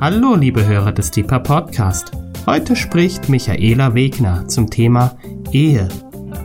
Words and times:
Hallo, 0.00 0.36
liebe 0.36 0.64
Hörer 0.64 0.92
des 0.92 1.10
Deeper 1.10 1.40
Podcast. 1.40 2.12
Heute 2.46 2.76
spricht 2.76 3.28
Michaela 3.28 3.94
Wegner 3.94 4.46
zum 4.46 4.70
Thema 4.70 5.18
Ehe. 5.50 5.88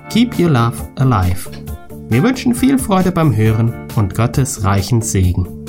Keep 0.10 0.39
your 0.39 0.49
love 0.49 0.91
alive. 0.96 1.51
Wir 2.10 2.24
wünschen 2.24 2.55
viel 2.55 2.79
Freude 2.79 3.12
beim 3.12 3.35
Hören 3.35 3.87
und 3.96 4.15
Gottes 4.15 4.63
reichen 4.63 5.03
Segen. 5.03 5.65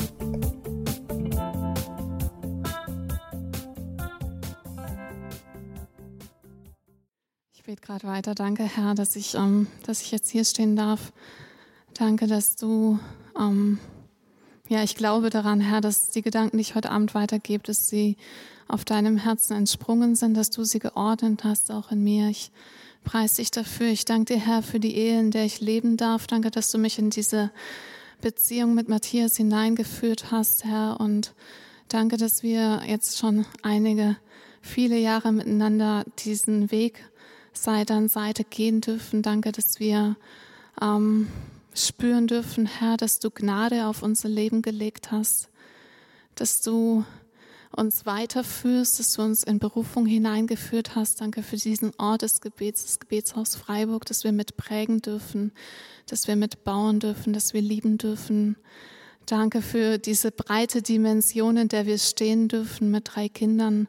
Ich 7.52 7.64
bete 7.64 7.82
gerade 7.82 8.06
weiter. 8.06 8.34
Danke, 8.34 8.62
Herr, 8.62 8.94
dass 8.94 9.14
ich, 9.14 9.34
ähm, 9.34 9.66
dass 9.86 10.00
ich 10.00 10.10
jetzt 10.10 10.30
hier 10.30 10.46
stehen 10.46 10.74
darf. 10.74 11.12
Danke, 11.92 12.28
dass 12.28 12.56
du 12.56 12.98
ähm, 13.38 13.78
ja, 14.68 14.82
ich 14.82 14.94
glaube 14.94 15.30
daran, 15.30 15.60
Herr, 15.60 15.80
dass 15.80 16.10
die 16.10 16.22
Gedanken, 16.22 16.56
die 16.56 16.62
ich 16.62 16.74
heute 16.74 16.90
Abend 16.90 17.14
weitergebe, 17.14 17.62
dass 17.64 17.88
sie 17.88 18.16
auf 18.66 18.84
deinem 18.84 19.18
Herzen 19.18 19.54
entsprungen 19.54 20.16
sind, 20.16 20.34
dass 20.34 20.50
du 20.50 20.64
sie 20.64 20.78
geordnet 20.78 21.44
hast, 21.44 21.70
auch 21.70 21.92
in 21.92 22.02
mir. 22.02 22.28
Ich 22.30 22.50
preise 23.04 23.36
dich 23.36 23.50
dafür. 23.50 23.88
Ich 23.88 24.06
danke 24.06 24.34
dir, 24.34 24.40
Herr, 24.40 24.62
für 24.62 24.80
die 24.80 24.96
Ehe, 24.96 25.20
in 25.20 25.30
der 25.30 25.44
ich 25.44 25.60
leben 25.60 25.96
darf. 25.98 26.26
Danke, 26.26 26.50
dass 26.50 26.70
du 26.70 26.78
mich 26.78 26.98
in 26.98 27.10
diese 27.10 27.50
Beziehung 28.22 28.74
mit 28.74 28.88
Matthias 28.88 29.36
hineingeführt 29.36 30.30
hast, 30.30 30.64
Herr. 30.64 30.98
Und 30.98 31.34
danke, 31.88 32.16
dass 32.16 32.42
wir 32.42 32.82
jetzt 32.86 33.18
schon 33.18 33.44
einige, 33.62 34.16
viele 34.62 34.96
Jahre 34.96 35.30
miteinander 35.30 36.04
diesen 36.20 36.70
Weg 36.70 37.04
Seite 37.52 37.92
an 37.92 38.08
Seite 38.08 38.44
gehen 38.44 38.80
dürfen. 38.80 39.20
Danke, 39.20 39.52
dass 39.52 39.78
wir 39.78 40.16
ähm, 40.80 41.28
spüren 41.74 42.26
dürfen, 42.26 42.66
Herr, 42.66 42.96
dass 42.96 43.18
du 43.18 43.30
Gnade 43.30 43.86
auf 43.86 44.02
unser 44.02 44.28
Leben 44.28 44.62
gelegt 44.62 45.10
hast, 45.10 45.48
dass 46.34 46.60
du 46.60 47.04
uns 47.76 48.06
weiterführst, 48.06 49.00
dass 49.00 49.14
du 49.14 49.22
uns 49.22 49.42
in 49.42 49.58
Berufung 49.58 50.06
hineingeführt 50.06 50.94
hast. 50.94 51.20
Danke 51.20 51.42
für 51.42 51.56
diesen 51.56 51.92
Ort 51.98 52.22
des 52.22 52.40
Gebets, 52.40 52.84
das 52.84 53.00
Gebetshaus 53.00 53.56
Freiburg, 53.56 54.04
dass 54.06 54.24
wir 54.24 54.32
mitprägen 54.32 55.02
dürfen, 55.02 55.52
dass 56.06 56.28
wir 56.28 56.36
mitbauen 56.36 57.00
dürfen, 57.00 57.32
dass 57.32 57.52
wir 57.52 57.62
lieben 57.62 57.98
dürfen. 57.98 58.56
Danke 59.26 59.62
für 59.62 59.96
diese 59.96 60.30
breite 60.30 60.82
Dimension, 60.82 61.56
in 61.56 61.68
der 61.68 61.86
wir 61.86 61.96
stehen 61.98 62.48
dürfen 62.48 62.90
mit 62.90 63.10
drei 63.14 63.30
Kindern 63.30 63.88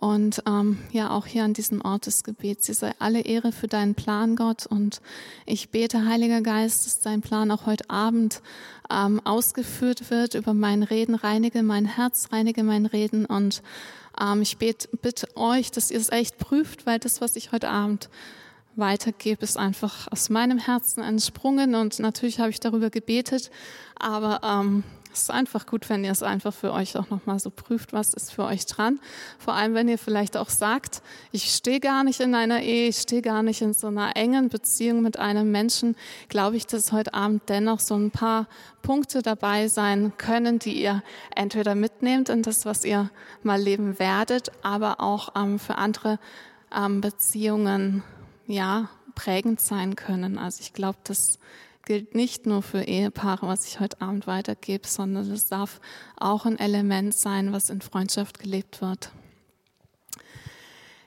und 0.00 0.42
ähm, 0.46 0.78
ja, 0.92 1.10
auch 1.10 1.26
hier 1.26 1.44
an 1.44 1.52
diesem 1.52 1.82
Ort 1.82 2.06
des 2.06 2.24
Gebets. 2.24 2.66
Dir 2.66 2.74
sei 2.74 2.92
alle 2.98 3.20
Ehre 3.20 3.52
für 3.52 3.68
deinen 3.68 3.94
Plan, 3.94 4.34
Gott. 4.34 4.64
Und 4.64 5.02
ich 5.44 5.68
bete, 5.68 6.06
Heiliger 6.06 6.40
Geist, 6.40 6.86
dass 6.86 7.00
dein 7.00 7.20
Plan 7.20 7.50
auch 7.50 7.66
heute 7.66 7.90
Abend 7.90 8.40
ähm, 8.90 9.20
ausgeführt 9.24 10.10
wird 10.10 10.34
über 10.34 10.54
mein 10.54 10.82
Reden. 10.82 11.14
Reinige 11.14 11.62
mein 11.62 11.84
Herz, 11.84 12.28
reinige 12.32 12.62
mein 12.62 12.86
Reden. 12.86 13.26
Und 13.26 13.62
ähm, 14.18 14.40
ich 14.40 14.56
bete, 14.56 14.88
bitte 15.02 15.28
euch, 15.36 15.70
dass 15.70 15.90
ihr 15.90 16.00
es 16.00 16.08
echt 16.08 16.38
prüft, 16.38 16.86
weil 16.86 16.98
das, 16.98 17.20
was 17.20 17.36
ich 17.36 17.52
heute 17.52 17.68
Abend 17.68 18.08
weitergebe, 18.80 19.42
ist 19.42 19.56
einfach 19.56 20.08
aus 20.10 20.30
meinem 20.30 20.58
Herzen 20.58 21.02
entsprungen. 21.02 21.74
Und 21.74 21.98
natürlich 22.00 22.40
habe 22.40 22.50
ich 22.50 22.60
darüber 22.60 22.90
gebetet, 22.90 23.50
aber 23.98 24.40
ähm, 24.42 24.82
es 25.12 25.22
ist 25.22 25.30
einfach 25.30 25.66
gut, 25.66 25.88
wenn 25.88 26.04
ihr 26.04 26.12
es 26.12 26.22
einfach 26.22 26.54
für 26.54 26.72
euch 26.72 26.96
auch 26.96 27.10
nochmal 27.10 27.40
so 27.40 27.50
prüft, 27.50 27.92
was 27.92 28.14
ist 28.14 28.32
für 28.32 28.44
euch 28.44 28.66
dran. 28.66 29.00
Vor 29.38 29.54
allem, 29.54 29.74
wenn 29.74 29.88
ihr 29.88 29.98
vielleicht 29.98 30.36
auch 30.36 30.48
sagt, 30.48 31.02
ich 31.32 31.52
stehe 31.52 31.80
gar 31.80 32.04
nicht 32.04 32.20
in 32.20 32.34
einer 32.34 32.62
Ehe, 32.62 32.88
ich 32.88 32.98
stehe 32.98 33.22
gar 33.22 33.42
nicht 33.42 33.60
in 33.60 33.72
so 33.72 33.88
einer 33.88 34.16
engen 34.16 34.48
Beziehung 34.48 35.02
mit 35.02 35.18
einem 35.18 35.50
Menschen, 35.50 35.96
glaube 36.28 36.56
ich, 36.56 36.66
dass 36.66 36.92
heute 36.92 37.12
Abend 37.12 37.42
dennoch 37.48 37.80
so 37.80 37.96
ein 37.96 38.12
paar 38.12 38.46
Punkte 38.82 39.22
dabei 39.22 39.66
sein 39.66 40.12
können, 40.16 40.60
die 40.60 40.80
ihr 40.80 41.02
entweder 41.34 41.74
mitnehmt 41.74 42.28
in 42.28 42.42
das, 42.42 42.64
was 42.64 42.84
ihr 42.84 43.10
mal 43.42 43.60
leben 43.60 43.98
werdet, 43.98 44.52
aber 44.62 45.00
auch 45.00 45.30
ähm, 45.36 45.58
für 45.58 45.76
andere 45.76 46.20
ähm, 46.74 47.00
Beziehungen, 47.00 48.04
ja, 48.50 48.88
prägend 49.14 49.60
sein 49.60 49.96
können. 49.96 50.38
Also 50.38 50.60
ich 50.60 50.72
glaube, 50.72 50.98
dass 51.04 51.38
gilt 51.90 52.14
nicht 52.14 52.46
nur 52.46 52.62
für 52.62 52.82
Ehepaare, 52.82 53.48
was 53.48 53.66
ich 53.66 53.80
heute 53.80 54.00
Abend 54.00 54.28
weitergebe, 54.28 54.86
sondern 54.86 55.28
es 55.32 55.48
darf 55.48 55.80
auch 56.16 56.46
ein 56.46 56.56
Element 56.56 57.14
sein, 57.14 57.52
was 57.52 57.68
in 57.68 57.80
Freundschaft 57.80 58.38
gelebt 58.38 58.80
wird. 58.80 59.10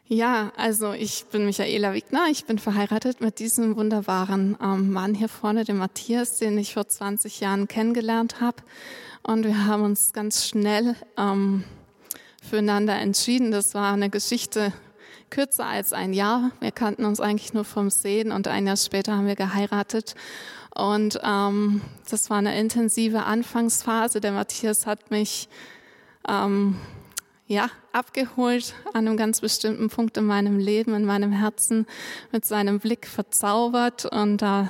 Ja, 0.06 0.52
also 0.58 0.92
ich 0.92 1.24
bin 1.32 1.46
Michaela 1.46 1.94
Wigner, 1.94 2.26
ich 2.30 2.44
bin 2.44 2.60
verheiratet 2.60 3.22
mit 3.22 3.40
diesem 3.40 3.78
wunderbaren 3.78 4.58
ähm, 4.62 4.92
Mann 4.92 5.16
hier 5.16 5.30
vorne, 5.30 5.64
dem 5.64 5.78
Matthias, 5.78 6.36
den 6.38 6.58
ich 6.58 6.74
vor 6.74 6.88
20 6.88 7.40
Jahren 7.40 7.70
kennengelernt 7.70 8.42
habe. 8.42 8.58
Und 9.22 9.46
wir 9.46 9.66
haben 9.66 9.84
uns 9.84 10.12
ganz 10.12 10.46
schnell 10.46 10.98
ähm, 11.18 11.64
füreinander 12.44 12.96
entschieden. 12.96 13.52
Das 13.52 13.74
war 13.74 13.94
eine 13.94 14.10
Geschichte 14.10 14.74
kürzer 15.30 15.66
als 15.66 15.94
ein 15.94 16.14
Jahr. 16.14 16.52
Wir 16.60 16.72
kannten 16.72 17.06
uns 17.06 17.20
eigentlich 17.20 17.54
nur 17.54 17.66
vom 17.66 17.90
Sehen 17.90 18.32
und 18.32 18.48
ein 18.48 18.68
Jahr 18.68 18.78
später 18.78 19.16
haben 19.16 19.28
wir 19.28 19.36
geheiratet. 19.36 20.16
Und 20.76 21.20
ähm, 21.24 21.82
das 22.10 22.30
war 22.30 22.38
eine 22.38 22.58
intensive 22.60 23.24
Anfangsphase. 23.24 24.22
Der 24.22 24.32
Matthias 24.32 24.86
hat 24.86 25.12
mich 25.12 25.48
ähm, 26.28 26.78
ja, 27.54 27.70
abgeholt 27.92 28.74
an 28.94 29.08
einem 29.08 29.18
ganz 29.18 29.42
bestimmten 29.42 29.90
Punkt 29.90 30.18
in 30.18 30.26
meinem 30.26 30.58
Leben, 30.58 30.94
in 30.96 31.06
meinem 31.06 31.32
Herzen, 31.32 31.86
mit 32.32 32.46
seinem 32.46 32.80
Blick 32.80 33.08
verzaubert 33.08 34.06
und 34.06 34.42
da 34.42 34.70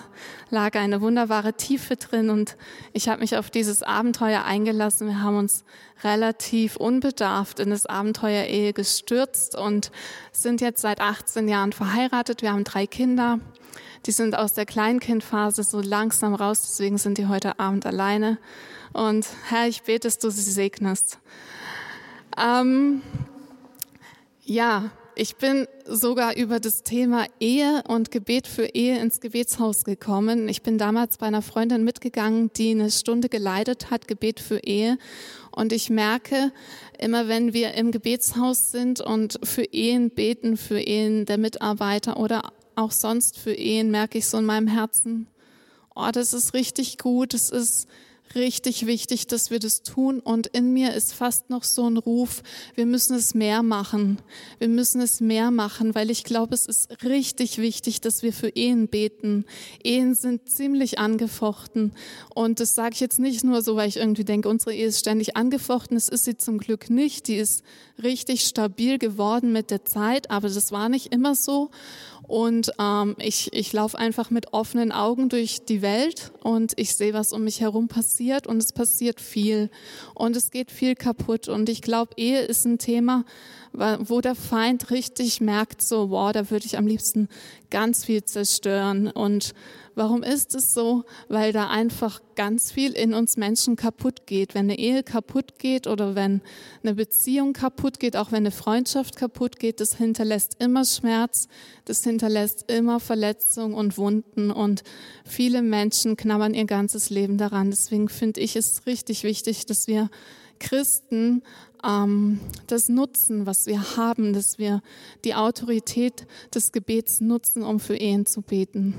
lag 0.49 0.75
eine 0.75 1.01
wunderbare 1.01 1.53
Tiefe 1.53 1.95
drin 1.95 2.29
und 2.29 2.57
ich 2.91 3.09
habe 3.09 3.21
mich 3.21 3.37
auf 3.37 3.49
dieses 3.49 3.81
Abenteuer 3.81 4.43
eingelassen. 4.43 5.07
Wir 5.07 5.21
haben 5.21 5.37
uns 5.37 5.63
relativ 6.03 6.75
unbedarft 6.75 7.59
in 7.59 7.69
das 7.69 7.85
Abenteuer 7.85 8.45
Ehe 8.45 8.73
gestürzt 8.73 9.57
und 9.57 9.91
sind 10.31 10.61
jetzt 10.61 10.81
seit 10.81 10.99
18 10.99 11.47
Jahren 11.47 11.71
verheiratet. 11.71 12.41
Wir 12.41 12.51
haben 12.51 12.65
drei 12.65 12.85
Kinder 12.85 13.39
die 14.05 14.11
sind 14.11 14.35
aus 14.37 14.53
der 14.53 14.65
Kleinkindphase 14.65 15.63
so 15.63 15.79
langsam 15.79 16.35
raus, 16.35 16.61
deswegen 16.61 16.97
sind 16.97 17.17
die 17.17 17.27
heute 17.27 17.59
Abend 17.59 17.85
alleine. 17.85 18.37
Und 18.91 19.25
Herr, 19.47 19.67
ich 19.67 19.83
bete, 19.83 20.07
dass 20.07 20.19
du 20.19 20.29
sie 20.29 20.41
segnest. 20.41 21.19
Ähm, 22.37 23.01
ja, 24.43 24.91
ich 25.15 25.35
bin 25.35 25.67
sogar 25.85 26.35
über 26.35 26.59
das 26.59 26.81
Thema 26.81 27.25
Ehe 27.39 27.83
und 27.87 28.09
Gebet 28.09 28.47
für 28.47 28.65
Ehe 28.65 28.99
ins 28.99 29.21
Gebetshaus 29.21 29.83
gekommen. 29.83 30.49
Ich 30.49 30.63
bin 30.63 30.77
damals 30.77 31.17
bei 31.17 31.27
einer 31.27 31.43
Freundin 31.43 31.83
mitgegangen, 31.83 32.51
die 32.53 32.71
eine 32.71 32.89
Stunde 32.89 33.29
geleitet 33.29 33.91
hat, 33.91 34.07
Gebet 34.07 34.39
für 34.39 34.59
Ehe. 34.59 34.97
Und 35.51 35.71
ich 35.71 35.91
merke, 35.91 36.51
immer 36.97 37.27
wenn 37.27 37.53
wir 37.53 37.75
im 37.75 37.91
Gebetshaus 37.91 38.71
sind 38.71 39.01
und 39.01 39.39
für 39.43 39.65
Ehen 39.65 40.09
beten, 40.09 40.57
für 40.57 40.79
Ehen 40.79 41.25
der 41.25 41.37
Mitarbeiter 41.37 42.17
oder 42.17 42.51
auch 42.75 42.91
sonst 42.91 43.37
für 43.37 43.53
Ehen, 43.53 43.91
merke 43.91 44.17
ich 44.17 44.27
so 44.27 44.39
in 44.39 44.45
meinem 44.45 44.67
Herzen, 44.67 45.27
oh, 45.95 46.09
das 46.11 46.33
ist 46.33 46.55
richtig 46.55 46.97
gut, 46.97 47.35
das 47.35 47.51
ist 47.51 47.87
richtig 48.35 48.85
wichtig, 48.85 49.27
dass 49.27 49.51
wir 49.51 49.59
das 49.59 49.83
tun. 49.83 50.19
Und 50.19 50.47
in 50.47 50.73
mir 50.73 50.93
ist 50.93 51.13
fast 51.13 51.49
noch 51.49 51.63
so 51.63 51.89
ein 51.89 51.97
Ruf, 51.97 52.43
wir 52.75 52.85
müssen 52.85 53.15
es 53.15 53.33
mehr 53.33 53.63
machen. 53.63 54.21
Wir 54.59 54.67
müssen 54.67 55.01
es 55.01 55.21
mehr 55.21 55.51
machen, 55.51 55.95
weil 55.95 56.09
ich 56.09 56.23
glaube, 56.23 56.53
es 56.55 56.65
ist 56.65 57.03
richtig 57.03 57.57
wichtig, 57.57 58.01
dass 58.01 58.23
wir 58.23 58.33
für 58.33 58.49
Ehen 58.49 58.87
beten. 58.87 59.45
Ehen 59.83 60.15
sind 60.15 60.49
ziemlich 60.49 60.99
angefochten. 60.99 61.93
Und 62.33 62.59
das 62.59 62.75
sage 62.75 62.93
ich 62.93 62.99
jetzt 62.99 63.19
nicht 63.19 63.43
nur 63.43 63.61
so, 63.61 63.75
weil 63.75 63.89
ich 63.89 63.97
irgendwie 63.97 64.25
denke, 64.25 64.49
unsere 64.49 64.73
Ehe 64.73 64.87
ist 64.87 64.99
ständig 64.99 65.35
angefochten. 65.35 65.97
Es 65.97 66.09
ist 66.09 66.25
sie 66.25 66.37
zum 66.37 66.57
Glück 66.57 66.89
nicht. 66.89 67.27
Die 67.27 67.35
ist 67.35 67.63
richtig 68.01 68.41
stabil 68.41 68.97
geworden 68.97 69.51
mit 69.51 69.71
der 69.71 69.85
Zeit, 69.85 70.31
aber 70.31 70.49
das 70.49 70.71
war 70.71 70.89
nicht 70.89 71.13
immer 71.13 71.35
so. 71.35 71.69
Und 72.27 72.71
ähm, 72.79 73.15
ich, 73.19 73.51
ich 73.53 73.73
laufe 73.73 73.97
einfach 73.97 74.29
mit 74.29 74.53
offenen 74.53 74.91
Augen 74.91 75.29
durch 75.29 75.65
die 75.65 75.81
Welt 75.81 76.31
und 76.41 76.73
ich 76.77 76.95
sehe, 76.95 77.13
was 77.13 77.33
um 77.33 77.43
mich 77.43 77.61
herum 77.61 77.87
passiert 77.87 78.47
und 78.47 78.57
es 78.57 78.71
passiert 78.71 79.19
viel 79.19 79.69
und 80.15 80.35
es 80.35 80.49
geht 80.49 80.71
viel 80.71 80.95
kaputt. 80.95 81.49
Und 81.49 81.69
ich 81.69 81.81
glaube, 81.81 82.13
Ehe 82.17 82.41
ist 82.41 82.65
ein 82.65 82.79
Thema, 82.79 83.25
wo 83.73 84.21
der 84.21 84.35
Feind 84.35 84.91
richtig 84.91 85.41
merkt, 85.41 85.81
so, 85.81 86.11
wow, 86.11 86.31
da 86.31 86.51
würde 86.51 86.65
ich 86.65 86.77
am 86.77 86.85
liebsten 86.85 87.27
ganz 87.71 88.05
viel 88.05 88.23
zerstören. 88.23 89.07
Und 89.07 89.53
warum 89.95 90.21
ist 90.21 90.53
es 90.53 90.75
so? 90.75 91.05
Weil 91.27 91.53
da 91.53 91.69
einfach 91.69 92.21
ganz 92.35 92.71
viel 92.71 92.91
in 92.91 93.15
uns 93.15 93.35
Menschen 93.35 93.75
kaputt 93.75 94.27
geht. 94.27 94.53
Wenn 94.53 94.65
eine 94.65 94.77
Ehe 94.77 95.01
kaputt 95.01 95.57
geht 95.57 95.87
oder 95.87 96.13
wenn 96.13 96.41
eine 96.83 96.93
Beziehung 96.93 97.53
kaputt 97.53 97.99
geht, 97.99 98.15
auch 98.15 98.31
wenn 98.31 98.43
eine 98.43 98.51
Freundschaft 98.51 99.15
kaputt 99.15 99.57
geht, 99.57 99.79
das 99.79 99.95
hinterlässt 99.95 100.57
immer 100.59 100.85
Schmerz, 100.85 101.47
das 101.85 102.03
hinterlässt 102.03 102.71
immer 102.71 102.99
Verletzungen 102.99 103.73
und 103.73 103.97
Wunden 103.97 104.51
und 104.51 104.83
viele 105.25 105.63
Menschen 105.63 106.15
knabbern 106.15 106.53
ihr 106.53 106.65
ganzes 106.65 107.09
Leben 107.09 107.39
daran. 107.39 107.71
Deswegen 107.71 108.07
finde 108.07 108.39
ich 108.41 108.55
es 108.55 108.85
richtig 108.85 109.23
wichtig, 109.23 109.65
dass 109.65 109.87
wir 109.87 110.11
Christen 110.59 111.43
ähm, 111.83 112.39
das 112.67 112.89
nutzen, 112.89 113.45
was 113.45 113.65
wir 113.65 113.97
haben, 113.97 114.33
dass 114.33 114.57
wir 114.57 114.81
die 115.25 115.35
Autorität 115.35 116.25
des 116.53 116.71
Gebets 116.71 117.19
nutzen, 117.21 117.63
um 117.63 117.79
für 117.79 117.95
Ehen 117.95 118.25
zu 118.25 118.41
beten. 118.41 118.95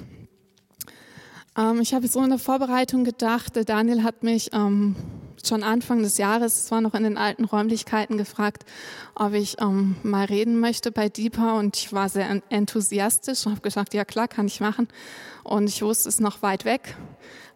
Ähm, 1.56 1.80
ich 1.80 1.94
habe 1.94 2.08
so 2.08 2.22
in 2.22 2.30
der 2.30 2.38
Vorbereitung 2.38 3.04
gedacht, 3.04 3.56
der 3.56 3.64
Daniel 3.64 4.02
hat 4.02 4.22
mich 4.22 4.50
ähm, 4.52 4.96
schon 5.48 5.62
Anfang 5.62 6.02
des 6.02 6.18
Jahres, 6.18 6.64
es 6.64 6.70
war 6.70 6.80
noch 6.80 6.94
in 6.94 7.04
den 7.04 7.16
alten 7.16 7.44
Räumlichkeiten 7.44 8.18
gefragt, 8.18 8.64
ob 9.14 9.32
ich 9.32 9.60
ähm, 9.60 9.96
mal 10.02 10.24
reden 10.24 10.60
möchte 10.60 10.90
bei 10.90 11.08
Deeper 11.08 11.54
und 11.56 11.76
ich 11.76 11.92
war 11.92 12.08
sehr 12.08 12.42
enthusiastisch 12.48 13.46
und 13.46 13.52
habe 13.52 13.62
gesagt, 13.62 13.94
ja 13.94 14.04
klar, 14.04 14.28
kann 14.28 14.46
ich 14.46 14.60
machen. 14.60 14.88
Und 15.42 15.68
ich 15.68 15.82
wusste, 15.82 16.08
es 16.08 16.16
ist 16.16 16.20
noch 16.20 16.42
weit 16.42 16.64
weg, 16.64 16.96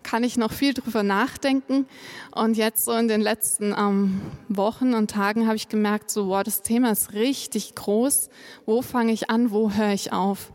kann 0.03 0.23
ich 0.23 0.37
noch 0.37 0.53
viel 0.53 0.75
drüber 0.75 1.03
nachdenken. 1.03 1.87
Und 2.33 2.57
jetzt 2.57 2.85
so 2.85 2.93
in 2.93 3.09
den 3.09 3.21
letzten 3.21 3.75
ähm, 3.77 4.21
Wochen 4.49 4.95
und 4.95 5.11
Tagen 5.11 5.47
habe 5.47 5.57
ich 5.57 5.69
gemerkt, 5.69 6.11
so, 6.11 6.29
wow, 6.29 6.43
das 6.43 6.63
Thema 6.63 6.93
ist 6.93 7.13
richtig 7.13 7.75
groß. 7.75 8.29
Wo 8.67 8.83
fange 8.83 9.13
ich 9.13 9.31
an? 9.31 9.51
Wo 9.51 9.73
höre 9.73 9.93
ich 9.93 10.13
auf? 10.13 10.53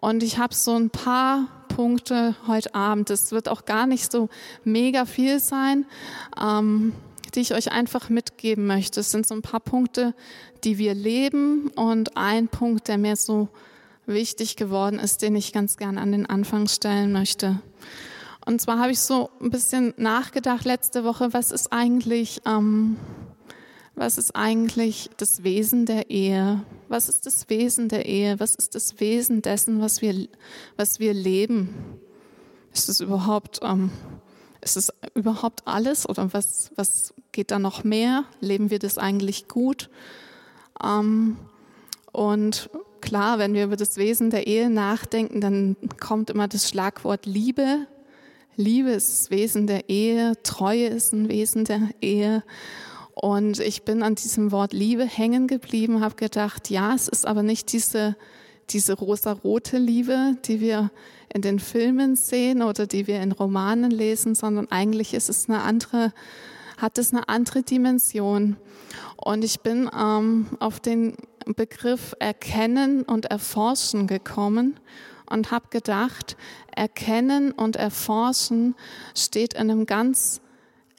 Und 0.00 0.22
ich 0.22 0.38
habe 0.38 0.54
so 0.54 0.74
ein 0.76 0.90
paar 0.90 1.48
Punkte 1.76 2.34
heute 2.46 2.74
Abend. 2.74 3.10
Es 3.10 3.32
wird 3.32 3.50
auch 3.50 3.66
gar 3.66 3.86
nicht 3.86 4.10
so 4.10 4.30
mega 4.64 5.04
viel 5.04 5.40
sein, 5.40 5.84
ähm, 6.42 6.94
die 7.34 7.40
ich 7.40 7.52
euch 7.52 7.70
einfach 7.70 8.08
mitgeben 8.08 8.66
möchte. 8.66 9.00
Es 9.00 9.10
sind 9.10 9.26
so 9.26 9.34
ein 9.34 9.42
paar 9.42 9.60
Punkte, 9.60 10.14
die 10.64 10.78
wir 10.78 10.94
leben 10.94 11.68
und 11.76 12.16
ein 12.16 12.48
Punkt, 12.48 12.88
der 12.88 12.96
mir 12.96 13.14
so 13.14 13.50
wichtig 14.06 14.56
geworden 14.56 14.98
ist, 14.98 15.20
den 15.20 15.36
ich 15.36 15.52
ganz 15.52 15.76
gern 15.76 15.98
an 15.98 16.12
den 16.12 16.24
Anfang 16.24 16.66
stellen 16.66 17.12
möchte. 17.12 17.60
Und 18.46 18.58
zwar 18.62 18.78
habe 18.78 18.92
ich 18.92 19.00
so 19.00 19.28
ein 19.42 19.50
bisschen 19.50 19.92
nachgedacht 19.98 20.64
letzte 20.64 21.04
Woche, 21.04 21.34
was 21.34 21.50
ist 21.50 21.74
eigentlich, 21.74 22.40
ähm, 22.46 22.96
was 23.96 24.18
ist 24.18 24.36
eigentlich 24.36 25.10
das 25.16 25.42
Wesen 25.42 25.86
der 25.86 26.10
Ehe? 26.10 26.62
Was 26.88 27.08
ist 27.08 27.24
das 27.24 27.48
Wesen 27.48 27.88
der 27.88 28.04
Ehe? 28.04 28.38
Was 28.38 28.54
ist 28.54 28.74
das 28.74 29.00
Wesen 29.00 29.40
dessen, 29.40 29.80
was 29.80 30.02
wir, 30.02 30.28
was 30.76 31.00
wir 31.00 31.14
leben? 31.14 31.74
Ist 32.74 32.90
es 32.90 33.00
überhaupt, 33.00 33.60
ähm, 33.62 33.90
ist 34.60 34.76
es 34.76 34.92
überhaupt 35.14 35.66
alles 35.66 36.06
oder 36.06 36.30
was, 36.34 36.70
was 36.76 37.14
geht 37.32 37.50
da 37.50 37.58
noch 37.58 37.84
mehr? 37.84 38.24
Leben 38.40 38.68
wir 38.68 38.78
das 38.78 38.98
eigentlich 38.98 39.48
gut? 39.48 39.88
Ähm, 40.84 41.38
und 42.12 42.68
klar, 43.00 43.38
wenn 43.38 43.54
wir 43.54 43.64
über 43.64 43.76
das 43.76 43.96
Wesen 43.96 44.28
der 44.28 44.46
Ehe 44.46 44.68
nachdenken, 44.68 45.40
dann 45.40 45.74
kommt 45.98 46.28
immer 46.28 46.48
das 46.48 46.68
Schlagwort 46.68 47.24
Liebe. 47.24 47.86
Liebe 48.56 48.90
ist 48.90 49.08
das 49.08 49.30
Wesen 49.30 49.66
der 49.66 49.88
Ehe, 49.88 50.34
Treue 50.42 50.86
ist 50.86 51.14
ein 51.14 51.30
Wesen 51.30 51.64
der 51.64 51.88
Ehe. 52.02 52.42
Und 53.18 53.60
ich 53.60 53.82
bin 53.82 54.02
an 54.02 54.14
diesem 54.14 54.52
Wort 54.52 54.74
Liebe 54.74 55.06
hängen 55.06 55.46
geblieben, 55.46 56.02
habe 56.02 56.16
gedacht, 56.16 56.68
ja, 56.68 56.94
es 56.94 57.08
ist 57.08 57.26
aber 57.26 57.42
nicht 57.42 57.72
diese, 57.72 58.14
diese 58.68 58.92
rosa-rote 58.92 59.78
Liebe, 59.78 60.36
die 60.44 60.60
wir 60.60 60.90
in 61.32 61.40
den 61.40 61.58
Filmen 61.58 62.14
sehen 62.14 62.62
oder 62.62 62.86
die 62.86 63.06
wir 63.06 63.22
in 63.22 63.32
Romanen 63.32 63.90
lesen, 63.90 64.34
sondern 64.34 64.70
eigentlich 64.70 65.14
ist 65.14 65.30
es 65.30 65.48
eine 65.48 65.62
andere, 65.62 66.12
hat 66.76 66.98
es 66.98 67.14
eine 67.14 67.26
andere 67.30 67.62
Dimension. 67.62 68.58
Und 69.16 69.44
ich 69.44 69.60
bin 69.60 69.88
ähm, 69.98 70.48
auf 70.60 70.78
den 70.78 71.16
Begriff 71.46 72.14
Erkennen 72.18 73.02
und 73.02 73.24
Erforschen 73.24 74.08
gekommen 74.08 74.78
und 75.30 75.50
habe 75.50 75.68
gedacht, 75.70 76.36
Erkennen 76.74 77.52
und 77.52 77.76
Erforschen 77.76 78.74
steht 79.14 79.54
in 79.54 79.70
einem 79.70 79.86
ganz 79.86 80.42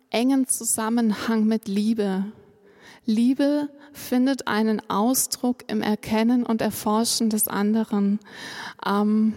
engen 0.10 0.48
Zusammenhang 0.48 1.46
mit 1.46 1.68
Liebe. 1.68 2.26
Liebe 3.06 3.70
findet 3.94 4.48
einen 4.48 4.82
Ausdruck 4.90 5.64
im 5.68 5.82
Erkennen 5.82 6.46
und 6.46 6.62
Erforschen 6.62 7.30
des 7.30 7.48
anderen. 7.48 8.20
Ähm, 8.86 9.34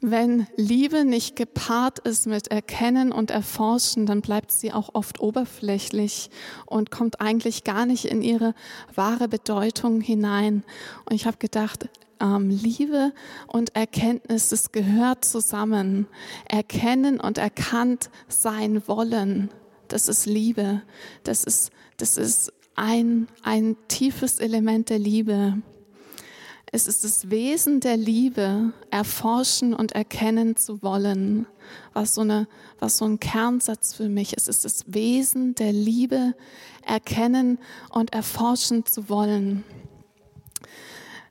wenn 0.00 0.46
Liebe 0.56 1.04
nicht 1.04 1.36
gepaart 1.36 1.98
ist 2.00 2.26
mit 2.26 2.48
Erkennen 2.48 3.10
und 3.10 3.30
Erforschen, 3.30 4.06
dann 4.06 4.20
bleibt 4.20 4.52
sie 4.52 4.72
auch 4.72 4.90
oft 4.92 5.20
oberflächlich 5.20 6.30
und 6.66 6.90
kommt 6.90 7.20
eigentlich 7.20 7.64
gar 7.64 7.86
nicht 7.86 8.04
in 8.04 8.22
ihre 8.22 8.54
wahre 8.94 9.26
Bedeutung 9.26 10.00
hinein. 10.00 10.62
Und 11.06 11.14
ich 11.14 11.26
habe 11.26 11.38
gedacht, 11.38 11.88
ähm, 12.20 12.50
Liebe 12.50 13.12
und 13.46 13.74
Erkenntnis, 13.74 14.48
das 14.50 14.72
gehört 14.72 15.24
zusammen. 15.24 16.06
Erkennen 16.48 17.20
und 17.20 17.38
erkannt 17.38 18.10
sein 18.28 18.86
wollen, 18.86 19.50
das 19.88 20.08
ist 20.08 20.26
Liebe. 20.26 20.82
Das 21.24 21.44
ist, 21.44 21.70
das 21.96 22.16
ist 22.16 22.52
ein, 22.74 23.28
ein 23.42 23.76
tiefes 23.88 24.38
Element 24.38 24.90
der 24.90 24.98
Liebe. 24.98 25.62
Es 26.72 26.88
ist 26.88 27.04
das 27.04 27.30
Wesen 27.30 27.80
der 27.80 27.96
Liebe, 27.96 28.72
erforschen 28.90 29.72
und 29.72 29.92
erkennen 29.92 30.56
zu 30.56 30.82
wollen, 30.82 31.46
was 31.92 32.14
so, 32.14 32.22
eine, 32.22 32.48
was 32.80 32.98
so 32.98 33.04
ein 33.04 33.20
Kernsatz 33.20 33.94
für 33.94 34.08
mich 34.08 34.36
ist. 34.36 34.48
Es 34.48 34.56
ist 34.56 34.64
das 34.64 34.92
Wesen 34.92 35.54
der 35.54 35.72
Liebe, 35.72 36.34
erkennen 36.84 37.58
und 37.90 38.12
erforschen 38.12 38.84
zu 38.84 39.08
wollen. 39.08 39.64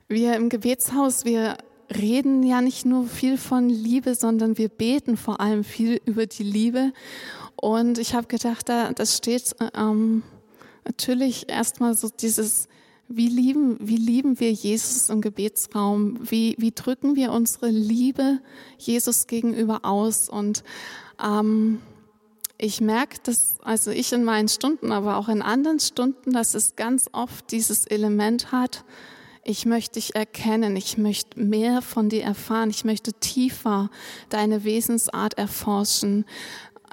Wir 0.08 0.36
im 0.36 0.50
Gebetshaus, 0.50 1.26
wir 1.26 1.58
reden 1.90 2.44
ja 2.44 2.62
nicht 2.62 2.86
nur 2.86 3.08
viel 3.08 3.40
von 3.40 3.70
Liebe, 3.70 4.14
sondern 4.14 4.56
wir 4.56 4.70
beten 4.70 5.18
vor 5.18 5.40
allem 5.40 5.64
viel 5.64 6.00
über 6.06 6.28
die 6.28 6.44
Liebe. 6.44 6.94
Und 7.56 7.98
ich 7.98 8.14
habe 8.14 8.28
gedacht, 8.28 8.70
da 8.70 8.94
das 8.94 9.18
steht 9.18 9.56
ähm, 9.76 10.22
natürlich 10.84 11.50
erstmal 11.50 11.96
so 11.96 12.10
dieses, 12.10 12.68
wie 13.08 13.30
lieben, 13.30 13.78
wie 13.80 13.98
lieben 13.98 14.40
wir 14.40 14.52
Jesus 14.52 15.10
im 15.10 15.22
Gebetsraum? 15.22 16.20
Wie, 16.22 16.56
wie 16.60 16.72
drücken 16.72 17.16
wir 17.16 17.32
unsere 17.32 17.70
Liebe 17.70 18.40
Jesus 18.78 19.26
gegenüber 19.26 19.86
aus? 19.86 20.30
Und 20.30 20.64
ähm, 21.24 21.80
ich 22.60 22.80
merke, 22.80 23.18
dass, 23.24 23.56
also 23.64 23.90
ich 23.90 24.14
in 24.14 24.24
meinen 24.24 24.50
Stunden, 24.50 24.92
aber 24.92 25.18
auch 25.18 25.30
in 25.30 25.42
anderen 25.42 25.80
Stunden, 25.80 26.32
dass 26.32 26.54
es 26.54 26.76
ganz 26.76 27.10
oft 27.12 27.52
dieses 27.52 27.88
Element 27.88 28.52
hat, 28.52 28.86
ich 29.46 29.66
möchte 29.66 30.00
dich 30.00 30.16
erkennen, 30.16 30.76
ich 30.76 30.98
möchte 30.98 31.40
mehr 31.40 31.82
von 31.84 32.10
dir 32.10 32.24
erfahren, 32.24 32.72
ich 32.72 32.84
möchte 32.84 33.14
tiefer 33.14 33.90
deine 34.30 34.64
Wesensart 34.64 35.38
erforschen. 35.38 36.26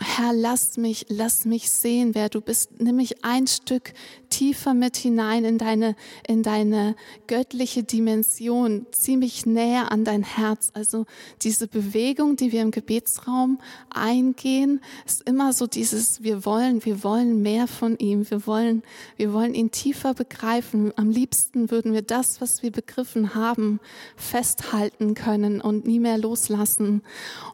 Herr, 0.03 0.33
lass 0.33 0.77
mich, 0.77 1.07
lass 1.09 1.45
mich 1.45 1.71
sehen, 1.71 2.15
wer 2.15 2.29
du 2.29 2.41
bist. 2.41 2.81
Nimm 2.81 2.97
mich 2.97 3.25
ein 3.25 3.47
Stück 3.47 3.95
tiefer 4.31 4.75
mit 4.75 4.97
hinein 4.97 5.45
in 5.45 5.59
deine, 5.59 5.95
in 6.27 6.43
deine 6.43 6.97
göttliche 7.27 7.85
Dimension. 7.85 8.87
Zieh 8.91 9.17
mich 9.17 9.47
näher 9.47 9.93
an 9.93 10.05
dein 10.05 10.23
Herz. 10.23 10.71
Also 10.75 11.07
diese 11.43 11.69
Bewegung, 11.69 12.37
die 12.37 12.51
wir 12.51 12.63
im 12.63 12.71
Gebetsraum 12.71 13.61
eingehen, 13.91 14.81
ist 15.07 15.23
immer 15.29 15.53
so 15.53 15.67
dieses, 15.67 16.23
wir 16.23 16.45
wollen, 16.45 16.85
wir 16.85 17.05
wollen 17.05 17.43
mehr 17.43 17.67
von 17.67 17.97
ihm. 17.99 18.29
Wir 18.31 18.47
wollen, 18.47 18.83
wir 19.17 19.33
wollen 19.33 19.55
ihn 19.55 19.71
tiefer 19.71 20.15
begreifen. 20.15 20.93
Am 20.97 21.11
liebsten 21.11 21.71
würden 21.71 21.93
wir 21.93 22.03
das, 22.03 22.41
was 22.41 22.63
wir 22.63 22.73
begriffen 22.73 23.35
haben, 23.35 23.81
festhalten 24.17 25.15
können 25.15 25.61
und 25.61 25.87
nie 25.87 26.01
mehr 26.01 26.19
loslassen. 26.19 27.03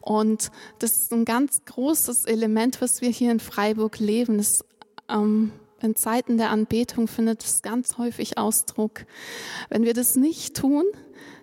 Und 0.01 0.51
das 0.79 0.97
ist 0.97 1.13
ein 1.13 1.25
ganz 1.25 1.65
großes 1.65 2.25
Element, 2.25 2.38
was 2.81 3.01
wir 3.01 3.09
hier 3.09 3.31
in 3.31 3.39
Freiburg 3.39 3.99
leben. 3.99 4.37
Das, 4.37 4.63
ähm, 5.09 5.51
in 5.81 5.95
Zeiten 5.95 6.37
der 6.37 6.49
Anbetung 6.49 7.07
findet 7.07 7.43
es 7.43 7.61
ganz 7.61 7.97
häufig 7.97 8.37
Ausdruck. 8.37 9.05
Wenn 9.69 9.83
wir 9.83 9.93
das 9.93 10.15
nicht 10.15 10.55
tun, 10.55 10.83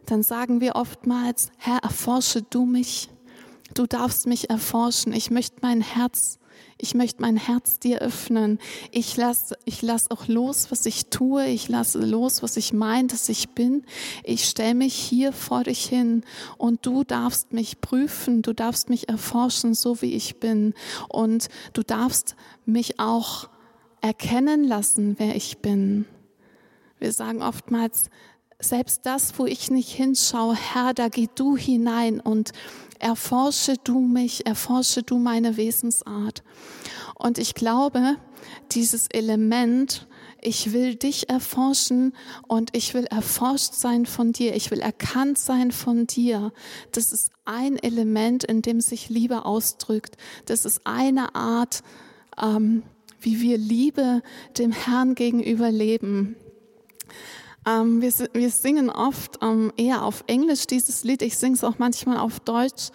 dann 0.07 0.23
sagen 0.23 0.61
wir 0.61 0.77
oftmals, 0.77 1.51
Herr, 1.59 1.79
erforsche 1.83 2.43
du 2.43 2.65
mich. 2.65 3.09
Du 3.75 3.87
darfst 3.87 4.27
mich 4.27 4.51
erforschen. 4.51 5.13
Ich 5.13 5.31
möchte 5.31 5.57
mein 5.63 5.81
Herz 5.81 6.39
ich 6.79 6.95
möchte 6.95 7.23
mein 7.23 7.37
Herz 7.37 7.79
dir 7.79 8.01
öffnen. 8.01 8.59
Ich 8.91 9.17
lasse 9.17 9.57
ich 9.65 9.81
lass 9.81 10.11
auch 10.11 10.29
los, 10.29 10.71
was 10.71 10.85
ich 10.85 11.07
tue. 11.07 11.47
Ich 11.47 11.69
lasse 11.69 11.99
los, 11.99 12.43
was 12.43 12.57
ich 12.57 12.73
meine, 12.73 13.09
dass 13.09 13.29
ich 13.31 13.51
bin. 13.51 13.85
Ich 14.25 14.45
stelle 14.45 14.75
mich 14.75 14.95
hier 14.95 15.33
vor 15.33 15.65
dich 15.65 15.87
hin 15.87 16.23
und 16.59 16.85
du 16.85 17.03
darfst 17.03 17.53
mich 17.53 17.81
prüfen. 17.81 18.43
Du 18.43 18.53
darfst 18.53 18.91
mich 18.91 19.09
erforschen, 19.09 19.75
so 19.75 20.03
wie 20.03 20.15
ich 20.15 20.39
bin. 20.39 20.75
Und 21.09 21.49
du 21.73 21.83
darfst 21.83 22.37
mich 22.67 23.01
auch 23.01 23.49
erkennen 24.03 24.65
lassen, 24.65 25.17
wer 25.19 25.35
ich 25.35 25.59
bin. 25.59 26.05
Wir 26.99 27.13
sagen 27.13 27.43
oftmals, 27.43 28.11
selbst 28.59 29.05
das, 29.05 29.39
wo 29.39 29.47
ich 29.47 29.71
nicht 29.71 29.91
hinschaue, 29.91 30.55
Herr, 30.55 30.95
da 30.95 31.09
geh 31.09 31.29
du 31.35 31.57
hinein 31.57 32.21
und 32.21 32.53
erforsche 32.99 33.75
du 33.83 34.01
mich, 34.01 34.47
erforsche 34.47 35.03
du 35.03 35.19
meine 35.19 35.57
Wesensart. 35.57 36.43
Und 37.15 37.39
ich 37.39 37.55
glaube, 37.55 38.17
dieses 38.73 39.07
Element, 39.09 40.07
ich 40.41 40.73
will 40.73 40.95
dich 40.95 41.29
erforschen 41.29 42.13
und 42.47 42.77
ich 42.77 42.95
will 42.95 43.05
erforscht 43.05 43.75
sein 43.75 44.07
von 44.07 44.33
dir, 44.33 44.55
ich 44.55 44.71
will 44.71 44.81
erkannt 44.81 45.39
sein 45.39 45.73
von 45.73 46.07
dir. 46.07 46.53
Das 46.93 47.13
ist 47.13 47.31
ein 47.45 47.77
Element, 47.77 48.45
in 48.45 48.63
dem 48.63 48.81
sich 48.81 49.09
Liebe 49.09 49.45
ausdrückt. 49.45 50.17
Das 50.45 50.65
ist 50.65 50.83
eine 50.85 51.35
Art, 51.35 51.83
ähm, 52.41 52.83
wie 53.21 53.41
wir 53.41 53.59
Liebe 53.59 54.23
dem 54.59 54.73
Herrn 54.73 55.15
gegenüber 55.15 55.71
leben. 55.71 56.37
Ähm, 57.67 58.01
wir, 58.01 58.13
wir, 58.33 58.51
singen 58.51 58.91
oft 58.91 59.39
ähm, 59.43 59.73
eher 59.77 60.05
auf 60.05 60.23
Englisch 60.29 60.67
dieses 60.69 61.03
Lied. 61.03 61.21
Ich 61.23 61.37
singe 61.37 61.55
es 61.55 61.65
auch 61.65 61.79
manchmal 61.79 62.19
auf 62.19 62.39
Deutsch. 62.39 62.91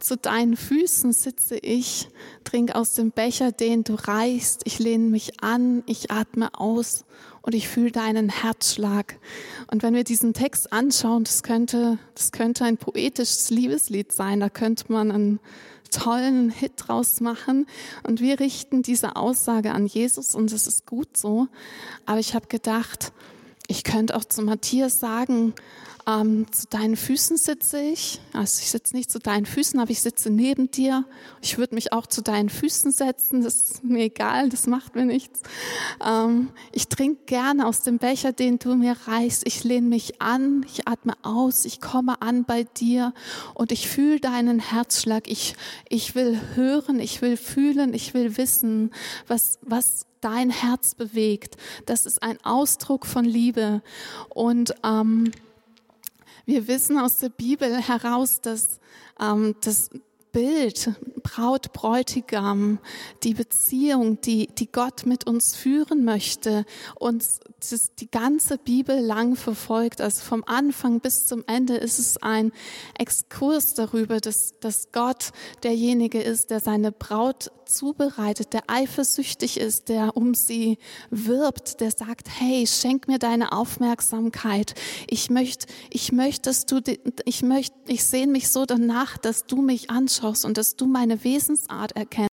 Zu 0.00 0.16
deinen 0.16 0.56
Füßen 0.56 1.12
sitze 1.12 1.56
ich, 1.56 2.08
trink 2.42 2.74
aus 2.74 2.94
dem 2.94 3.10
Becher, 3.10 3.52
den 3.52 3.84
du 3.84 3.94
reichst. 3.94 4.62
Ich 4.64 4.78
lehne 4.78 5.10
mich 5.10 5.42
an, 5.42 5.82
ich 5.86 6.10
atme 6.10 6.48
aus 6.58 7.04
und 7.42 7.54
ich 7.54 7.68
fühle 7.68 7.92
deinen 7.92 8.30
Herzschlag. 8.30 9.18
Und 9.70 9.82
wenn 9.82 9.94
wir 9.94 10.04
diesen 10.04 10.32
Text 10.32 10.72
anschauen, 10.72 11.24
das 11.24 11.42
könnte, 11.42 11.98
das 12.14 12.32
könnte 12.32 12.64
ein 12.64 12.78
poetisches 12.78 13.50
Liebeslied 13.50 14.12
sein. 14.12 14.40
Da 14.40 14.48
könnte 14.48 14.90
man 14.90 15.10
einen 15.10 15.40
tollen 15.90 16.48
Hit 16.50 16.72
draus 16.76 17.20
machen. 17.20 17.66
Und 18.02 18.20
wir 18.20 18.40
richten 18.40 18.82
diese 18.82 19.16
Aussage 19.16 19.72
an 19.72 19.86
Jesus 19.86 20.34
und 20.34 20.50
es 20.52 20.66
ist 20.66 20.86
gut 20.86 21.16
so. 21.16 21.46
Aber 22.06 22.20
ich 22.20 22.34
habe 22.34 22.46
gedacht, 22.46 23.12
ich 23.66 23.84
könnte 23.84 24.16
auch 24.16 24.24
zu 24.24 24.42
Matthias 24.42 25.00
sagen, 25.00 25.54
ähm, 26.06 26.46
zu 26.52 26.66
deinen 26.68 26.96
Füßen 26.96 27.36
sitze 27.38 27.80
ich. 27.80 28.20
Also 28.34 28.60
ich 28.60 28.70
sitze 28.70 28.94
nicht 28.94 29.10
zu 29.10 29.18
deinen 29.18 29.46
Füßen, 29.46 29.80
aber 29.80 29.90
ich 29.90 30.02
sitze 30.02 30.28
neben 30.30 30.70
dir. 30.70 31.04
Ich 31.40 31.56
würde 31.56 31.74
mich 31.74 31.92
auch 31.92 32.06
zu 32.06 32.20
deinen 32.22 32.50
Füßen 32.50 32.92
setzen. 32.92 33.42
Das 33.42 33.56
ist 33.56 33.84
mir 33.84 34.04
egal, 34.04 34.50
das 34.50 34.66
macht 34.66 34.94
mir 34.94 35.06
nichts. 35.06 35.40
Ähm, 36.04 36.50
ich 36.72 36.88
trinke 36.88 37.24
gerne 37.24 37.66
aus 37.66 37.82
dem 37.82 37.98
Becher, 37.98 38.32
den 38.32 38.58
du 38.58 38.74
mir 38.74 38.96
reichst. 39.06 39.46
Ich 39.46 39.64
lehne 39.64 39.88
mich 39.88 40.20
an, 40.20 40.66
ich 40.68 40.86
atme 40.86 41.14
aus, 41.22 41.64
ich 41.64 41.80
komme 41.80 42.20
an 42.20 42.44
bei 42.44 42.64
dir 42.64 43.14
und 43.54 43.72
ich 43.72 43.88
fühle 43.88 44.20
deinen 44.20 44.58
Herzschlag. 44.58 45.26
Ich, 45.26 45.54
ich 45.88 46.14
will 46.14 46.38
hören, 46.54 47.00
ich 47.00 47.22
will 47.22 47.38
fühlen, 47.38 47.94
ich 47.94 48.12
will 48.12 48.36
wissen, 48.36 48.90
was, 49.26 49.58
was 49.62 50.06
dein 50.24 50.50
Herz 50.50 50.94
bewegt. 50.94 51.56
Das 51.86 52.06
ist 52.06 52.22
ein 52.22 52.38
Ausdruck 52.44 53.06
von 53.06 53.24
Liebe. 53.24 53.82
Und 54.30 54.74
ähm, 54.82 55.30
wir 56.46 56.66
wissen 56.66 56.98
aus 56.98 57.18
der 57.18 57.28
Bibel 57.28 57.76
heraus, 57.76 58.40
dass 58.40 58.80
ähm, 59.20 59.54
das 59.62 59.90
Bild, 60.34 60.90
Braut, 61.22 61.72
Bräutigam, 61.72 62.80
die 63.22 63.34
Beziehung, 63.34 64.20
die, 64.20 64.48
die 64.48 64.70
Gott 64.70 65.06
mit 65.06 65.28
uns 65.28 65.54
führen 65.54 66.04
möchte, 66.04 66.66
uns 66.96 67.38
die 67.98 68.10
ganze 68.10 68.58
Bibel 68.58 68.98
lang 68.98 69.36
verfolgt. 69.36 70.00
Also 70.00 70.22
vom 70.22 70.44
Anfang 70.44 71.00
bis 71.00 71.26
zum 71.26 71.44
Ende 71.46 71.76
ist 71.76 71.98
es 71.98 72.18
ein 72.20 72.52
Exkurs 72.98 73.74
darüber, 73.74 74.20
dass, 74.20 74.58
dass 74.58 74.90
Gott 74.92 75.30
derjenige 75.62 76.20
ist, 76.20 76.50
der 76.50 76.60
seine 76.60 76.90
Braut 76.90 77.52
zubereitet, 77.64 78.52
der 78.52 78.64
eifersüchtig 78.66 79.58
ist, 79.58 79.88
der 79.88 80.16
um 80.16 80.34
sie 80.34 80.78
wirbt, 81.10 81.80
der 81.80 81.90
sagt, 81.90 82.28
hey, 82.28 82.66
schenk 82.66 83.08
mir 83.08 83.18
deine 83.18 83.52
Aufmerksamkeit. 83.52 84.74
Ich 85.06 85.30
möchte, 85.30 85.66
ich 85.88 86.12
möchte, 86.12 86.50
dass 86.50 86.66
du, 86.66 86.80
ich 87.24 87.42
möchte, 87.42 87.74
ich 87.86 88.04
sehne 88.04 88.32
mich 88.32 88.50
so 88.50 88.66
danach, 88.66 89.16
dass 89.16 89.46
du 89.46 89.62
mich 89.62 89.88
anschaust 89.88 90.23
und 90.24 90.56
dass 90.56 90.76
du 90.76 90.86
meine 90.86 91.22
Wesensart 91.22 91.92
erkennst. 91.92 92.30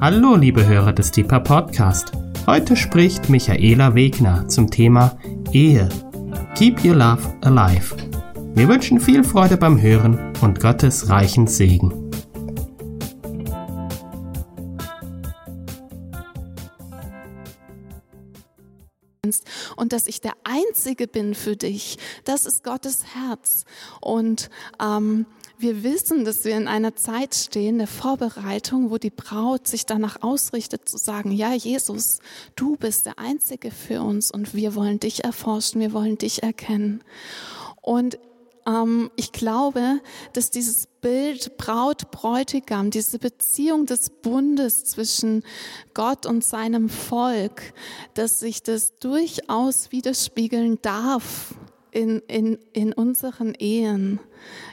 Hallo, 0.00 0.34
liebe 0.36 0.66
Hörer 0.66 0.92
des 0.92 1.12
Deeper 1.12 1.40
Podcast. 1.40 2.12
Heute 2.46 2.76
spricht 2.76 3.30
Michaela 3.30 3.94
Wegner 3.94 4.48
zum 4.48 4.70
Thema 4.70 5.16
Ehe. 5.52 5.88
Keep 6.56 6.84
your 6.84 6.96
love 6.96 7.22
alive. 7.42 7.94
Wir 8.54 8.68
wünschen 8.68 9.00
viel 9.00 9.24
Freude 9.24 9.56
beim 9.56 9.80
Hören 9.80 10.32
und 10.42 10.60
Gottes 10.60 11.08
reichen 11.08 11.46
Segen. 11.46 12.03
Und 19.76 19.92
dass 19.92 20.06
ich 20.06 20.20
der 20.20 20.34
Einzige 20.44 21.06
bin 21.06 21.34
für 21.34 21.56
dich. 21.56 21.98
Das 22.24 22.46
ist 22.46 22.64
Gottes 22.64 23.04
Herz. 23.14 23.64
Und 24.00 24.50
ähm, 24.80 25.26
wir 25.58 25.82
wissen, 25.82 26.24
dass 26.24 26.44
wir 26.44 26.56
in 26.56 26.68
einer 26.68 26.96
Zeit 26.96 27.34
stehen 27.34 27.78
der 27.78 27.86
Vorbereitung, 27.86 28.90
wo 28.90 28.98
die 28.98 29.10
Braut 29.10 29.68
sich 29.68 29.86
danach 29.86 30.22
ausrichtet 30.22 30.88
zu 30.88 30.98
sagen, 30.98 31.30
ja 31.30 31.54
Jesus, 31.54 32.18
du 32.56 32.76
bist 32.76 33.06
der 33.06 33.18
Einzige 33.18 33.70
für 33.70 34.02
uns 34.02 34.30
und 34.30 34.54
wir 34.54 34.74
wollen 34.74 35.00
dich 35.00 35.24
erforschen, 35.24 35.80
wir 35.80 35.92
wollen 35.92 36.18
dich 36.18 36.42
erkennen. 36.42 37.02
Und 37.80 38.18
ähm, 38.66 39.10
ich 39.16 39.32
glaube, 39.32 40.00
dass 40.32 40.50
dieses 40.50 40.86
Bild 41.00 41.56
Braut, 41.56 42.10
Bräutigam, 42.10 42.90
diese 42.90 43.18
Beziehung 43.18 43.86
des 43.86 44.10
Bundes 44.10 44.84
zwischen 44.84 45.44
Gott 45.92 46.26
und 46.26 46.42
seinem 46.44 46.88
Volk, 46.88 47.74
dass 48.14 48.40
sich 48.40 48.62
das 48.62 48.98
durchaus 48.98 49.92
widerspiegeln 49.92 50.78
darf 50.80 51.54
in, 51.94 52.20
in, 52.26 52.58
in 52.72 52.92
unseren 52.92 53.54
Ehen. 53.54 54.18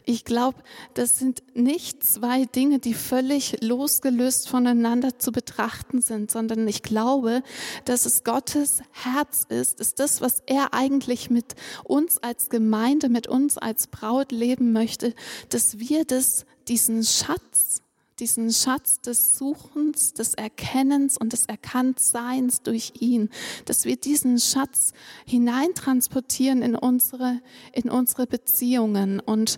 Ich 0.05 0.25
glaube, 0.25 0.57
das 0.95 1.19
sind 1.19 1.43
nicht 1.53 2.03
zwei 2.03 2.45
Dinge, 2.45 2.79
die 2.79 2.95
völlig 2.95 3.61
losgelöst 3.61 4.49
voneinander 4.49 5.19
zu 5.19 5.31
betrachten 5.31 6.01
sind, 6.01 6.31
sondern 6.31 6.67
ich 6.67 6.81
glaube, 6.81 7.43
dass 7.85 8.05
es 8.05 8.23
Gottes 8.23 8.81
Herz 8.91 9.45
ist, 9.47 9.79
ist 9.79 9.99
das, 9.99 10.19
was 10.19 10.41
er 10.47 10.73
eigentlich 10.73 11.29
mit 11.29 11.55
uns 11.83 12.17
als 12.17 12.49
Gemeinde, 12.49 13.07
mit 13.09 13.27
uns 13.27 13.57
als 13.57 13.87
Braut 13.87 14.31
leben 14.31 14.73
möchte, 14.73 15.13
dass 15.49 15.77
wir 15.79 16.05
das, 16.05 16.45
diesen 16.67 17.03
Schatz, 17.03 17.81
diesen 18.21 18.53
Schatz 18.53 19.01
des 19.01 19.37
Suchens, 19.37 20.13
des 20.13 20.35
Erkennens 20.35 21.17
und 21.17 21.33
des 21.33 21.45
Erkanntseins 21.45 22.61
durch 22.61 22.93
ihn, 22.99 23.29
dass 23.65 23.83
wir 23.85 23.97
diesen 23.97 24.39
Schatz 24.39 24.93
hineintransportieren 25.25 26.61
in 26.61 26.75
unsere, 26.75 27.41
in 27.73 27.89
unsere 27.89 28.27
Beziehungen 28.27 29.19
und 29.19 29.57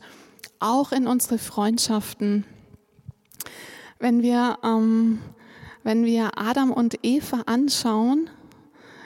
auch 0.60 0.94
in 0.94 1.08
unsere 1.08 1.38
Freundschaften. 1.38 2.46
Wenn 4.00 4.24
wir, 4.24 4.58
ähm, 4.64 5.20
wenn 5.84 6.06
wir 6.06 6.38
Adam 6.38 6.72
und 6.72 7.00
Eva 7.04 7.42
anschauen, 7.46 8.30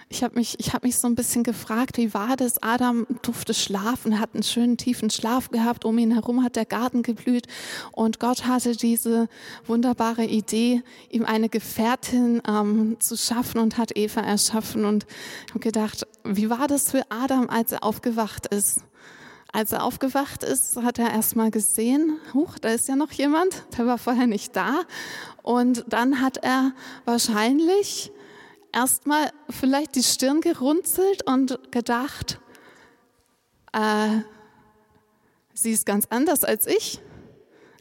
ich 0.09 0.23
habe 0.23 0.35
mich, 0.35 0.57
ich 0.59 0.73
hab 0.73 0.83
mich 0.83 0.95
so 0.97 1.07
ein 1.07 1.15
bisschen 1.15 1.43
gefragt, 1.43 1.97
wie 1.97 2.13
war 2.13 2.37
das? 2.37 2.63
Adam 2.63 3.05
durfte 3.23 3.53
schlafen, 3.53 4.19
hat 4.19 4.33
einen 4.33 4.43
schönen 4.43 4.77
tiefen 4.77 5.09
Schlaf 5.09 5.49
gehabt. 5.49 5.83
Um 5.83 5.97
ihn 5.97 6.11
herum 6.11 6.43
hat 6.43 6.55
der 6.55 6.65
Garten 6.65 7.03
geblüht 7.03 7.47
und 7.91 8.19
Gott 8.19 8.45
hatte 8.45 8.75
diese 8.75 9.27
wunderbare 9.65 10.23
Idee, 10.25 10.81
ihm 11.09 11.25
eine 11.25 11.49
Gefährtin 11.49 12.41
ähm, 12.47 12.97
zu 12.99 13.17
schaffen 13.17 13.59
und 13.59 13.77
hat 13.77 13.97
Eva 13.97 14.21
erschaffen. 14.21 14.85
Und 14.85 15.05
habe 15.49 15.59
gedacht, 15.59 16.07
wie 16.23 16.49
war 16.49 16.67
das 16.67 16.91
für 16.91 17.03
Adam, 17.09 17.49
als 17.49 17.73
er 17.73 17.83
aufgewacht 17.83 18.47
ist? 18.47 18.83
Als 19.51 19.71
er 19.71 19.83
aufgewacht 19.83 20.43
ist, 20.43 20.77
hat 20.77 20.99
er 20.99 21.11
erstmal 21.11 21.51
gesehen, 21.51 22.19
huch, 22.33 22.59
da 22.59 22.69
ist 22.69 22.87
ja 22.87 22.95
noch 22.95 23.11
jemand, 23.11 23.65
der 23.77 23.87
war 23.87 23.97
vorher 23.97 24.27
nicht 24.27 24.55
da. 24.55 24.81
Und 25.41 25.85
dann 25.87 26.21
hat 26.21 26.37
er 26.37 26.73
wahrscheinlich 27.05 28.11
erstmal 28.77 29.31
vielleicht 29.49 29.95
die 29.95 30.03
Stirn 30.03 30.39
gerunzelt 30.39 31.23
und 31.25 31.71
gedacht, 31.71 32.39
äh, 33.73 34.19
sie 35.53 35.71
ist 35.71 35.87
ganz 35.87 36.05
anders 36.11 36.43
als 36.43 36.67
ich. 36.67 37.01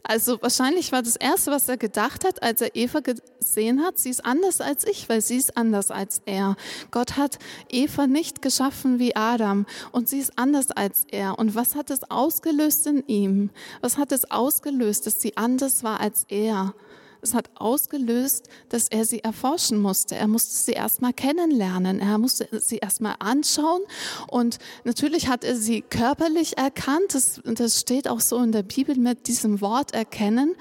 Also 0.01 0.41
wahrscheinlich 0.41 0.91
war 0.93 1.03
das 1.03 1.17
Erste, 1.17 1.51
was 1.51 1.69
er 1.69 1.77
gedacht 1.77 2.25
hat, 2.25 2.41
als 2.41 2.61
er 2.61 2.75
Eva 2.75 3.01
gesehen 3.01 3.83
hat, 3.83 3.99
sie 3.99 4.09
ist 4.09 4.25
anders 4.25 4.61
als 4.61 4.87
ich, 4.87 5.07
weil 5.09 5.21
sie 5.21 5.35
ist 5.35 5.55
anders 5.55 5.91
als 5.91 6.21
er. 6.25 6.55
Gott 6.91 7.17
hat 7.17 7.37
Eva 7.69 8.07
nicht 8.07 8.41
geschaffen 8.41 8.97
wie 8.97 9.15
Adam 9.15 9.65
und 9.91 10.09
sie 10.09 10.19
ist 10.19 10.39
anders 10.39 10.71
als 10.71 11.03
er. 11.11 11.37
Und 11.37 11.53
was 11.53 11.75
hat 11.75 11.91
es 11.91 12.09
ausgelöst 12.09 12.87
in 12.87 13.03
ihm? 13.05 13.49
Was 13.81 13.97
hat 13.97 14.11
es 14.13 14.31
ausgelöst, 14.31 15.05
dass 15.05 15.21
sie 15.21 15.37
anders 15.37 15.83
war 15.83 15.99
als 15.99 16.25
er? 16.29 16.73
Es 17.21 17.33
hat 17.33 17.49
ausgelöst, 17.55 18.49
dass 18.69 18.87
er 18.89 19.05
sie 19.05 19.23
erforschen 19.23 19.81
musste. 19.81 20.15
Er 20.15 20.27
musste 20.27 20.55
sie 20.55 20.73
erstmal 20.73 21.13
kennenlernen. 21.13 21.99
Er 21.99 22.17
musste 22.17 22.47
sie 22.59 22.77
erstmal 22.77 23.15
anschauen. 23.19 23.81
Und 24.27 24.57
natürlich 24.83 25.27
hat 25.27 25.43
er 25.43 25.55
sie 25.55 25.81
körperlich 25.81 26.57
erkannt. 26.57 27.13
Das, 27.13 27.41
das 27.43 27.79
steht 27.79 28.07
auch 28.07 28.21
so 28.21 28.37
in 28.41 28.51
der 28.51 28.63
Bibel 28.63 28.95
mit 28.95 29.27
diesem 29.27 29.61
Wort 29.61 29.93
erkennen. 29.93 30.55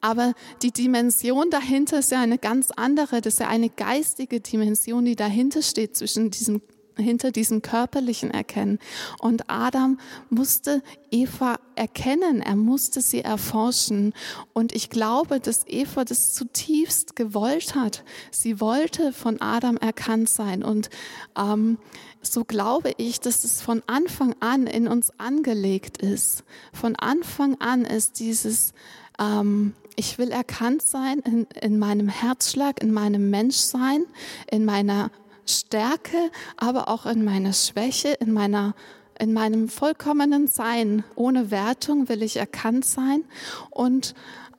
Aber 0.00 0.34
die 0.60 0.70
Dimension 0.70 1.48
dahinter 1.48 2.00
ist 2.00 2.10
ja 2.10 2.20
eine 2.20 2.36
ganz 2.36 2.70
andere. 2.70 3.22
Das 3.22 3.34
ist 3.34 3.40
ja 3.40 3.48
eine 3.48 3.70
geistige 3.70 4.40
Dimension, 4.40 5.04
die 5.06 5.16
dahinter 5.16 5.62
steht 5.62 5.96
zwischen 5.96 6.30
diesem 6.30 6.60
hinter 6.96 7.32
diesem 7.32 7.62
körperlichen 7.62 8.30
Erkennen. 8.30 8.78
Und 9.18 9.50
Adam 9.50 9.98
musste 10.30 10.82
Eva 11.10 11.56
erkennen, 11.74 12.40
er 12.40 12.56
musste 12.56 13.00
sie 13.00 13.20
erforschen. 13.20 14.14
Und 14.52 14.74
ich 14.74 14.90
glaube, 14.90 15.40
dass 15.40 15.66
Eva 15.66 16.04
das 16.04 16.34
zutiefst 16.34 17.16
gewollt 17.16 17.74
hat. 17.74 18.04
Sie 18.30 18.60
wollte 18.60 19.12
von 19.12 19.40
Adam 19.40 19.76
erkannt 19.76 20.28
sein. 20.28 20.62
Und 20.62 20.90
ähm, 21.36 21.78
so 22.22 22.44
glaube 22.44 22.92
ich, 22.96 23.20
dass 23.20 23.44
es 23.44 23.60
von 23.60 23.82
Anfang 23.86 24.34
an 24.40 24.66
in 24.66 24.88
uns 24.88 25.12
angelegt 25.18 25.98
ist. 25.98 26.44
Von 26.72 26.96
Anfang 26.96 27.60
an 27.60 27.84
ist 27.84 28.18
dieses 28.20 28.72
ähm, 29.18 29.74
ich 29.96 30.18
will 30.18 30.30
erkannt 30.30 30.82
sein 30.82 31.20
in, 31.20 31.46
in 31.60 31.78
meinem 31.78 32.08
Herzschlag, 32.08 32.82
in 32.82 32.92
meinem 32.92 33.30
Menschsein, 33.30 34.04
in 34.50 34.64
meiner 34.64 35.10
Stärke, 35.46 36.30
aber 36.56 36.88
auch 36.88 37.06
in 37.06 37.24
meiner 37.24 37.52
Schwäche, 37.52 38.08
in 38.08 38.32
meiner 38.32 38.74
in 39.20 39.32
meinem 39.32 39.68
vollkommenen 39.68 40.48
Sein, 40.48 41.04
ohne 41.14 41.52
Wertung 41.52 42.08
will 42.08 42.20
ich 42.20 42.36
erkannt 42.36 42.84
sein 42.84 43.22
und 43.70 44.12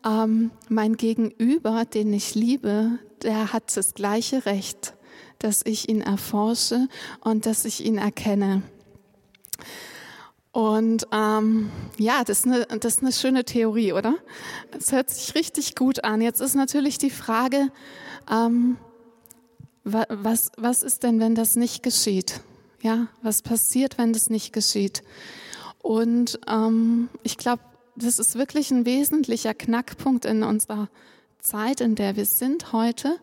ähm, 0.06 0.51
mein 0.70 0.98
Gegenüber, 0.98 1.84
den 1.86 2.13
ich 2.13 2.36
liebe, 2.36 3.00
der 3.24 3.51
hat 3.51 3.75
das 3.75 3.96
gleiche 3.96 4.46
Recht, 4.46 4.94
dass 5.39 5.62
ich 5.65 5.89
ihn 5.89 6.01
erforsche 6.01 6.88
und 7.22 7.46
dass 7.46 7.65
ich 7.65 7.84
ihn 7.84 7.98
erkenne. 7.98 8.62
Und 10.51 11.06
ähm, 11.12 11.70
ja, 11.98 12.24
das 12.24 12.39
ist, 12.39 12.46
eine, 12.46 12.65
das 12.65 12.94
ist 12.94 13.01
eine 13.01 13.12
schöne 13.12 13.44
Theorie, 13.44 13.92
oder? 13.92 14.15
Es 14.77 14.92
hört 14.94 15.10
sich 15.10 15.36
richtig 15.36 15.75
gut 15.75 16.06
an. 16.06 16.22
Jetzt 16.22 16.39
ist 16.39 16.56
natürlich 16.56 16.98
die 16.98 17.10
Frage, 17.10 17.72
ähm, 18.32 18.77
was, 19.86 20.51
was 20.58 20.84
ist 20.84 21.04
denn, 21.04 21.20
wenn 21.20 21.36
das 21.36 21.56
nicht 21.56 21.84
geschieht? 21.84 22.42
Ja, 22.82 23.08
was 23.22 23.42
passiert, 23.42 23.98
wenn 23.98 24.13
das 24.13 24.30
nicht 24.30 24.51
geschieht? 24.51 25.04
Und 25.82 26.39
ähm, 26.48 27.10
ich 27.24 27.38
glaube, 27.38 27.62
das 27.96 28.20
ist 28.20 28.36
wirklich 28.36 28.72
ein 28.72 28.86
wesentlicher 28.86 29.54
Knackpunkt 29.54 30.25
in 30.25 30.44
unserer 30.44 30.89
Zeit, 31.39 31.82
in 31.82 31.96
der 31.96 32.15
wir 32.15 32.25
sind 32.25 32.74
heute, 32.74 33.20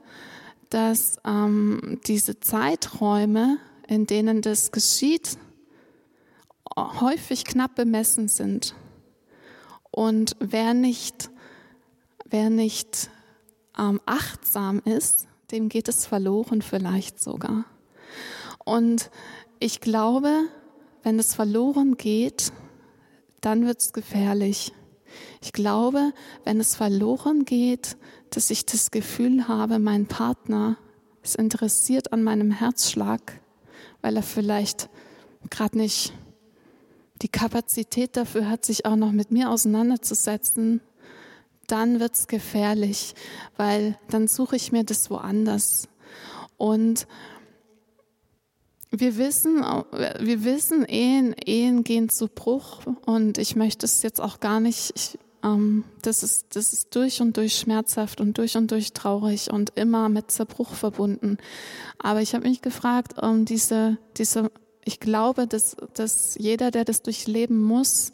dass 0.71 1.17
ähm, 1.25 2.01
diese 2.07 2.39
Zeiträume, 2.41 3.59
in 3.89 4.07
denen 4.07 4.41
das 4.41 4.71
geschieht, 4.71 5.37
häufig 6.77 7.45
knapp 7.45 7.75
bemessen 7.75 8.29
sind. 8.29 8.75
Und 9.91 10.37
wer 10.39 10.73
nicht, 10.73 11.31
wer 12.25 12.49
nicht 12.49 13.11
ähm, 13.79 14.01
achtsam 14.07 14.81
ist, 14.85 15.27
dem 15.53 15.69
geht 15.69 15.89
es 15.89 16.07
verloren 16.07 16.63
vielleicht 16.63 17.21
sogar. 17.21 17.65
Und 18.65 19.11
ich 19.59 19.81
glaube, 19.81 20.45
wenn 21.03 21.19
es 21.19 21.35
verloren 21.35 21.97
geht, 21.97 22.53
dann 23.41 23.67
wird 23.67 23.81
es 23.81 23.93
gefährlich. 23.93 24.73
Ich 25.41 25.53
glaube, 25.53 26.13
wenn 26.45 26.61
es 26.61 26.75
verloren 26.75 27.45
geht, 27.45 27.97
dass 28.31 28.51
ich 28.51 28.65
das 28.65 28.91
Gefühl 28.91 29.47
habe, 29.49 29.79
mein 29.79 30.07
Partner 30.07 30.79
ist 31.23 31.37
interessiert 31.37 32.13
an 32.13 32.23
meinem 32.23 32.51
Herzschlag, 32.51 33.41
weil 34.01 34.17
er 34.17 34.23
vielleicht 34.23 34.89
gerade 35.51 35.79
nicht 35.79 36.13
die 37.21 37.29
Kapazität 37.29 38.17
dafür 38.17 38.49
hat, 38.49 38.65
sich 38.65 38.87
auch 38.87 38.97
noch 38.97 39.13
mit 39.13 39.31
mir 39.31 39.51
auseinanderzusetzen, 39.51 40.81
dann 41.67 42.01
wird's 42.01 42.27
gefährlich, 42.27 43.15
weil 43.57 43.99
dann 44.11 44.29
suche 44.29 44.57
ich 44.57 44.73
mir 44.73 44.85
das 44.85 45.11
woanders. 45.11 45.89
Und 46.57 47.07
wir 48.91 49.17
wissen, 49.17 49.65
wir 50.21 50.45
wissen, 50.45 50.85
Ehen, 50.85 51.35
Ehen 51.47 51.83
gehen 51.83 52.11
zu 52.11 52.29
Bruch 52.29 52.81
und 53.07 53.39
ich 53.39 53.57
möchte 53.57 53.87
es 53.87 54.03
jetzt 54.03 54.21
auch 54.21 54.39
gar 54.39 54.61
nicht, 54.61 54.93
ich, 54.95 55.19
ähm, 55.43 55.85
das, 56.03 56.23
ist, 56.23 56.55
das 56.55 56.75
ist 56.75 56.95
durch 56.95 57.23
und 57.23 57.37
durch 57.39 57.59
schmerzhaft 57.59 58.21
und 58.21 58.37
durch 58.37 58.57
und 58.57 58.71
durch 58.71 58.93
traurig 58.93 59.51
und 59.51 59.73
immer 59.77 60.11
mit 60.11 60.31
Zerbruch 60.31 60.75
verbunden. 60.75 61.39
Aber 61.99 62.21
ich 62.21 62.35
habe 62.35 62.47
mich 62.47 62.61
gefragt, 62.61 63.21
um 63.21 63.47
diese, 63.47 63.97
diese 64.19 64.51
ich 64.85 65.01
glaube, 65.01 65.47
dass, 65.47 65.77
dass 65.95 66.37
jeder, 66.39 66.71
der 66.71 66.85
das 66.85 67.03
durchleben 67.03 67.63
muss, 67.63 68.13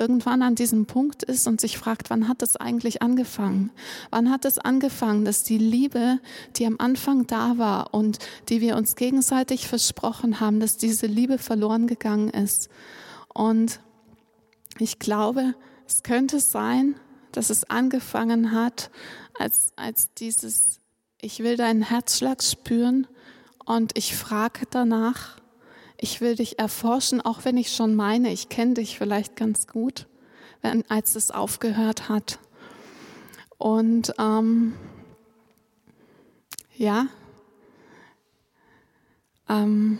irgendwann 0.00 0.42
an 0.42 0.54
diesem 0.54 0.86
Punkt 0.86 1.22
ist 1.22 1.46
und 1.46 1.60
sich 1.60 1.78
fragt, 1.78 2.10
wann 2.10 2.26
hat 2.26 2.42
das 2.42 2.56
eigentlich 2.56 3.02
angefangen? 3.02 3.70
Wann 4.10 4.30
hat 4.30 4.44
es 4.44 4.54
das 4.54 4.64
angefangen, 4.64 5.24
dass 5.24 5.44
die 5.44 5.58
Liebe, 5.58 6.18
die 6.56 6.66
am 6.66 6.76
Anfang 6.78 7.26
da 7.26 7.58
war 7.58 7.94
und 7.94 8.18
die 8.48 8.60
wir 8.60 8.76
uns 8.76 8.96
gegenseitig 8.96 9.68
versprochen 9.68 10.40
haben, 10.40 10.58
dass 10.58 10.76
diese 10.76 11.06
Liebe 11.06 11.38
verloren 11.38 11.86
gegangen 11.86 12.30
ist? 12.30 12.70
Und 13.32 13.80
ich 14.78 14.98
glaube, 14.98 15.54
es 15.86 16.02
könnte 16.02 16.40
sein, 16.40 16.96
dass 17.32 17.50
es 17.50 17.64
angefangen 17.64 18.52
hat, 18.52 18.90
als, 19.38 19.72
als 19.76 20.12
dieses, 20.14 20.80
ich 21.20 21.40
will 21.40 21.56
deinen 21.56 21.82
Herzschlag 21.82 22.42
spüren 22.42 23.06
und 23.64 23.96
ich 23.96 24.16
frage 24.16 24.66
danach, 24.70 25.39
ich 26.00 26.20
will 26.20 26.34
dich 26.34 26.58
erforschen, 26.58 27.20
auch 27.20 27.44
wenn 27.44 27.56
ich 27.56 27.72
schon 27.72 27.94
meine, 27.94 28.32
ich 28.32 28.48
kenne 28.48 28.74
dich 28.74 28.98
vielleicht 28.98 29.36
ganz 29.36 29.66
gut, 29.66 30.06
wenn, 30.62 30.88
als 30.90 31.14
es 31.14 31.30
aufgehört 31.30 32.08
hat. 32.08 32.38
Und 33.58 34.14
ähm, 34.18 34.72
ja, 36.76 37.06
ähm, 39.48 39.98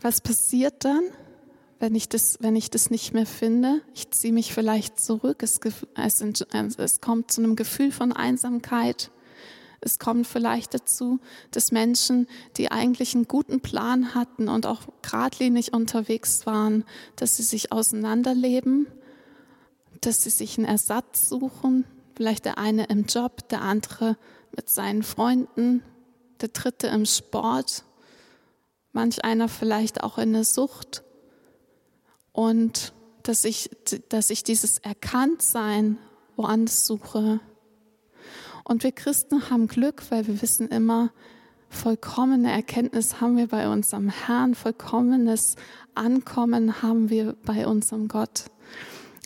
was 0.00 0.22
passiert 0.22 0.84
dann, 0.86 1.02
wenn 1.78 1.94
ich 1.94 2.08
das, 2.08 2.38
wenn 2.40 2.56
ich 2.56 2.70
das 2.70 2.88
nicht 2.88 3.12
mehr 3.12 3.26
finde? 3.26 3.82
Ich 3.94 4.10
ziehe 4.10 4.32
mich 4.32 4.54
vielleicht 4.54 4.98
zurück. 4.98 5.42
Es, 5.42 5.60
es, 5.94 6.78
es 6.78 7.00
kommt 7.02 7.30
zu 7.30 7.42
einem 7.42 7.56
Gefühl 7.56 7.92
von 7.92 8.12
Einsamkeit. 8.12 9.10
Es 9.80 9.98
kommt 9.98 10.26
vielleicht 10.26 10.74
dazu, 10.74 11.20
dass 11.52 11.72
Menschen, 11.72 12.26
die 12.56 12.70
eigentlich 12.70 13.14
einen 13.14 13.28
guten 13.28 13.60
Plan 13.60 14.14
hatten 14.14 14.48
und 14.48 14.66
auch 14.66 14.82
geradlinig 15.02 15.72
unterwegs 15.72 16.44
waren, 16.46 16.84
dass 17.16 17.36
sie 17.36 17.42
sich 17.42 17.72
auseinanderleben, 17.72 18.86
dass 20.02 20.22
sie 20.22 20.30
sich 20.30 20.58
einen 20.58 20.66
Ersatz 20.66 21.28
suchen, 21.28 21.84
vielleicht 22.14 22.44
der 22.44 22.58
eine 22.58 22.84
im 22.84 23.06
Job, 23.06 23.48
der 23.48 23.62
andere 23.62 24.18
mit 24.54 24.68
seinen 24.68 25.02
Freunden, 25.02 25.82
der 26.40 26.48
dritte 26.48 26.88
im 26.88 27.06
Sport, 27.06 27.84
manch 28.92 29.24
einer 29.24 29.48
vielleicht 29.48 30.02
auch 30.02 30.18
in 30.18 30.32
der 30.32 30.44
Sucht. 30.44 31.04
Und 32.32 32.92
dass 33.22 33.44
ich, 33.44 33.70
dass 34.08 34.30
ich 34.30 34.44
dieses 34.44 34.78
Erkanntsein 34.78 35.98
woanders 36.36 36.86
suche, 36.86 37.40
und 38.70 38.84
wir 38.84 38.92
Christen 38.92 39.50
haben 39.50 39.66
Glück, 39.66 40.00
weil 40.10 40.28
wir 40.28 40.42
wissen 40.42 40.68
immer, 40.68 41.10
vollkommene 41.70 42.52
Erkenntnis 42.52 43.20
haben 43.20 43.36
wir 43.36 43.48
bei 43.48 43.68
unserem 43.68 44.10
Herrn, 44.10 44.54
vollkommenes 44.54 45.56
Ankommen 45.96 46.80
haben 46.80 47.10
wir 47.10 47.34
bei 47.44 47.66
unserem 47.66 48.06
Gott. 48.06 48.44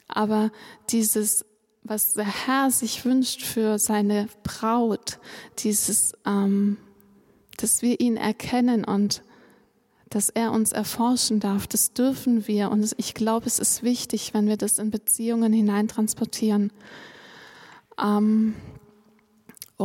Aber 0.08 0.50
dieses, 0.88 1.44
was 1.82 2.14
der 2.14 2.24
Herr 2.24 2.70
sich 2.70 3.04
wünscht 3.04 3.42
für 3.42 3.78
seine 3.78 4.30
Braut, 4.44 5.18
dieses, 5.58 6.14
ähm, 6.24 6.78
dass 7.58 7.82
wir 7.82 8.00
ihn 8.00 8.16
erkennen 8.16 8.82
und 8.82 9.22
dass 10.08 10.30
er 10.30 10.52
uns 10.52 10.72
erforschen 10.72 11.38
darf, 11.38 11.66
das 11.66 11.92
dürfen 11.92 12.46
wir. 12.46 12.70
Und 12.70 12.94
ich 12.96 13.12
glaube, 13.12 13.44
es 13.44 13.58
ist 13.58 13.82
wichtig, 13.82 14.32
wenn 14.32 14.46
wir 14.46 14.56
das 14.56 14.78
in 14.78 14.90
Beziehungen 14.90 15.52
hineintransportieren. 15.52 16.72
Ähm, 18.02 18.54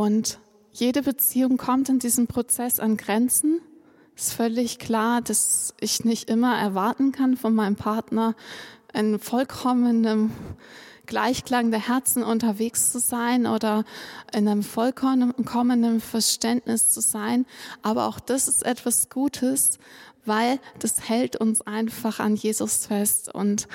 und 0.00 0.38
jede 0.72 1.02
Beziehung 1.02 1.58
kommt 1.58 1.90
in 1.90 1.98
diesem 1.98 2.26
Prozess 2.26 2.80
an 2.80 2.96
Grenzen. 2.96 3.60
Ist 4.16 4.32
völlig 4.32 4.78
klar, 4.78 5.20
dass 5.20 5.74
ich 5.78 6.06
nicht 6.06 6.30
immer 6.30 6.56
erwarten 6.56 7.12
kann 7.12 7.36
von 7.36 7.54
meinem 7.54 7.76
Partner, 7.76 8.34
in 8.94 9.18
vollkommenem 9.18 10.30
Gleichklang 11.04 11.70
der 11.70 11.86
Herzen 11.86 12.22
unterwegs 12.22 12.92
zu 12.92 12.98
sein 12.98 13.46
oder 13.46 13.84
in 14.32 14.48
einem 14.48 14.62
vollkommenen 14.62 16.00
Verständnis 16.00 16.88
zu 16.88 17.02
sein. 17.02 17.44
Aber 17.82 18.06
auch 18.06 18.20
das 18.20 18.48
ist 18.48 18.64
etwas 18.64 19.10
Gutes, 19.10 19.78
weil 20.24 20.60
das 20.78 21.10
hält 21.10 21.36
uns 21.36 21.60
einfach 21.60 22.20
an 22.20 22.36
Jesus 22.36 22.86
fest 22.86 23.34
und 23.34 23.68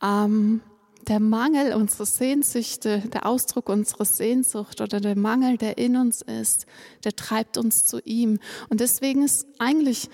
ähm, 0.00 0.60
der 1.08 1.20
Mangel 1.20 1.74
unserer 1.74 2.06
Sehnsüchte, 2.06 3.00
der 3.12 3.26
Ausdruck 3.26 3.68
unserer 3.68 4.04
Sehnsucht 4.04 4.80
oder 4.80 5.00
der 5.00 5.16
Mangel, 5.16 5.56
der 5.56 5.78
in 5.78 5.96
uns 5.96 6.22
ist, 6.22 6.66
der 7.04 7.14
treibt 7.16 7.58
uns 7.58 7.86
zu 7.86 8.00
ihm. 8.04 8.38
Und 8.68 8.80
deswegen 8.80 9.22
ist 9.22 9.46
eigentlich 9.58 10.08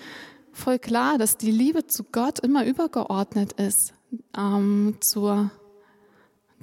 voll 0.51 0.79
klar, 0.79 1.17
dass 1.17 1.37
die 1.37 1.51
Liebe 1.51 1.85
zu 1.87 2.03
Gott 2.03 2.39
immer 2.39 2.65
übergeordnet 2.65 3.53
ist 3.53 3.93
ähm, 4.37 4.97
zur, 4.99 5.51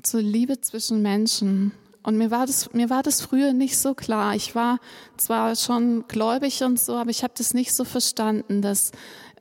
zur 0.02 0.22
Liebe 0.22 0.60
zwischen 0.60 1.02
Menschen. 1.02 1.72
Und 2.02 2.18
mir 2.18 2.30
war 2.30 2.46
das, 2.46 2.72
mir 2.72 2.90
war 2.90 3.02
das 3.02 3.20
früher 3.20 3.52
nicht 3.52 3.78
so 3.78 3.94
klar. 3.94 4.34
Ich 4.34 4.54
war 4.54 4.78
zwar 5.16 5.56
schon 5.56 6.04
gläubig 6.08 6.62
und 6.62 6.78
so, 6.78 6.94
aber 6.94 7.10
ich 7.10 7.22
habe 7.22 7.34
das 7.36 7.54
nicht 7.54 7.72
so 7.72 7.84
verstanden, 7.84 8.62
dass 8.62 8.92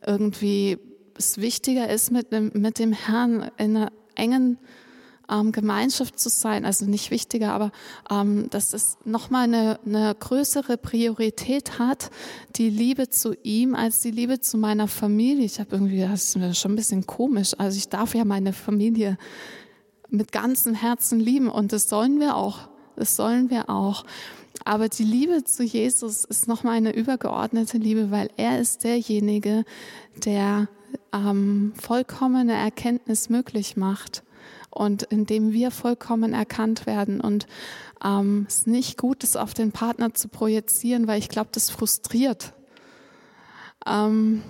irgendwie 0.05 0.77
es 1.17 1.39
wichtiger 1.39 1.89
ist, 1.89 2.11
mit 2.11 2.31
dem, 2.31 2.51
mit 2.53 2.79
dem 2.79 2.91
Herrn 2.91 3.51
in 3.57 3.77
einer 3.77 3.91
engen 4.15 4.57
ähm, 5.29 5.51
Gemeinschaft 5.51 6.19
zu 6.19 6.29
sein, 6.29 6.65
also 6.65 6.85
nicht 6.85 7.11
wichtiger, 7.11 7.53
aber 7.53 7.71
ähm, 8.09 8.49
dass 8.49 8.73
es 8.73 8.97
nochmal 9.05 9.45
eine, 9.45 9.79
eine 9.85 10.15
größere 10.15 10.77
Priorität 10.77 11.79
hat, 11.79 12.11
die 12.55 12.69
Liebe 12.69 13.09
zu 13.09 13.33
ihm 13.43 13.75
als 13.75 14.01
die 14.01 14.11
Liebe 14.11 14.39
zu 14.39 14.57
meiner 14.57 14.87
Familie. 14.87 15.45
Ich 15.45 15.59
habe 15.59 15.69
irgendwie, 15.71 16.01
das 16.01 16.35
ist 16.35 16.57
schon 16.57 16.73
ein 16.73 16.75
bisschen 16.75 17.05
komisch. 17.05 17.53
Also 17.57 17.77
ich 17.77 17.89
darf 17.89 18.13
ja 18.15 18.25
meine 18.25 18.53
Familie 18.53 19.17
mit 20.09 20.31
ganzem 20.31 20.75
Herzen 20.75 21.19
lieben 21.19 21.49
und 21.49 21.73
das 21.73 21.89
sollen 21.89 22.19
wir 22.19 22.35
auch. 22.35 22.69
Das 22.95 23.15
sollen 23.15 23.49
wir 23.49 23.69
auch. 23.69 24.05
Aber 24.63 24.87
die 24.89 25.03
Liebe 25.03 25.43
zu 25.43 25.63
Jesus 25.63 26.23
ist 26.23 26.47
nochmal 26.47 26.77
eine 26.77 26.95
übergeordnete 26.95 27.77
Liebe, 27.77 28.09
weil 28.09 28.29
er 28.37 28.59
ist 28.59 28.83
derjenige, 28.83 29.65
der 30.23 30.69
ähm, 31.15 31.73
vollkommene 31.79 32.53
Erkenntnis 32.53 33.29
möglich 33.29 33.77
macht 33.77 34.23
und 34.69 35.03
indem 35.03 35.53
wir 35.53 35.71
vollkommen 35.71 36.33
erkannt 36.33 36.85
werden 36.85 37.21
und 37.21 37.47
ähm, 38.03 38.45
es 38.49 38.67
nicht 38.67 38.97
gut 38.97 39.23
ist, 39.23 39.37
auf 39.37 39.53
den 39.53 39.71
Partner 39.71 40.13
zu 40.13 40.27
projizieren, 40.27 41.07
weil 41.07 41.19
ich 41.19 41.29
glaube, 41.29 41.49
das 41.53 41.69
frustriert. 41.69 42.53
Ähm, 43.87 44.43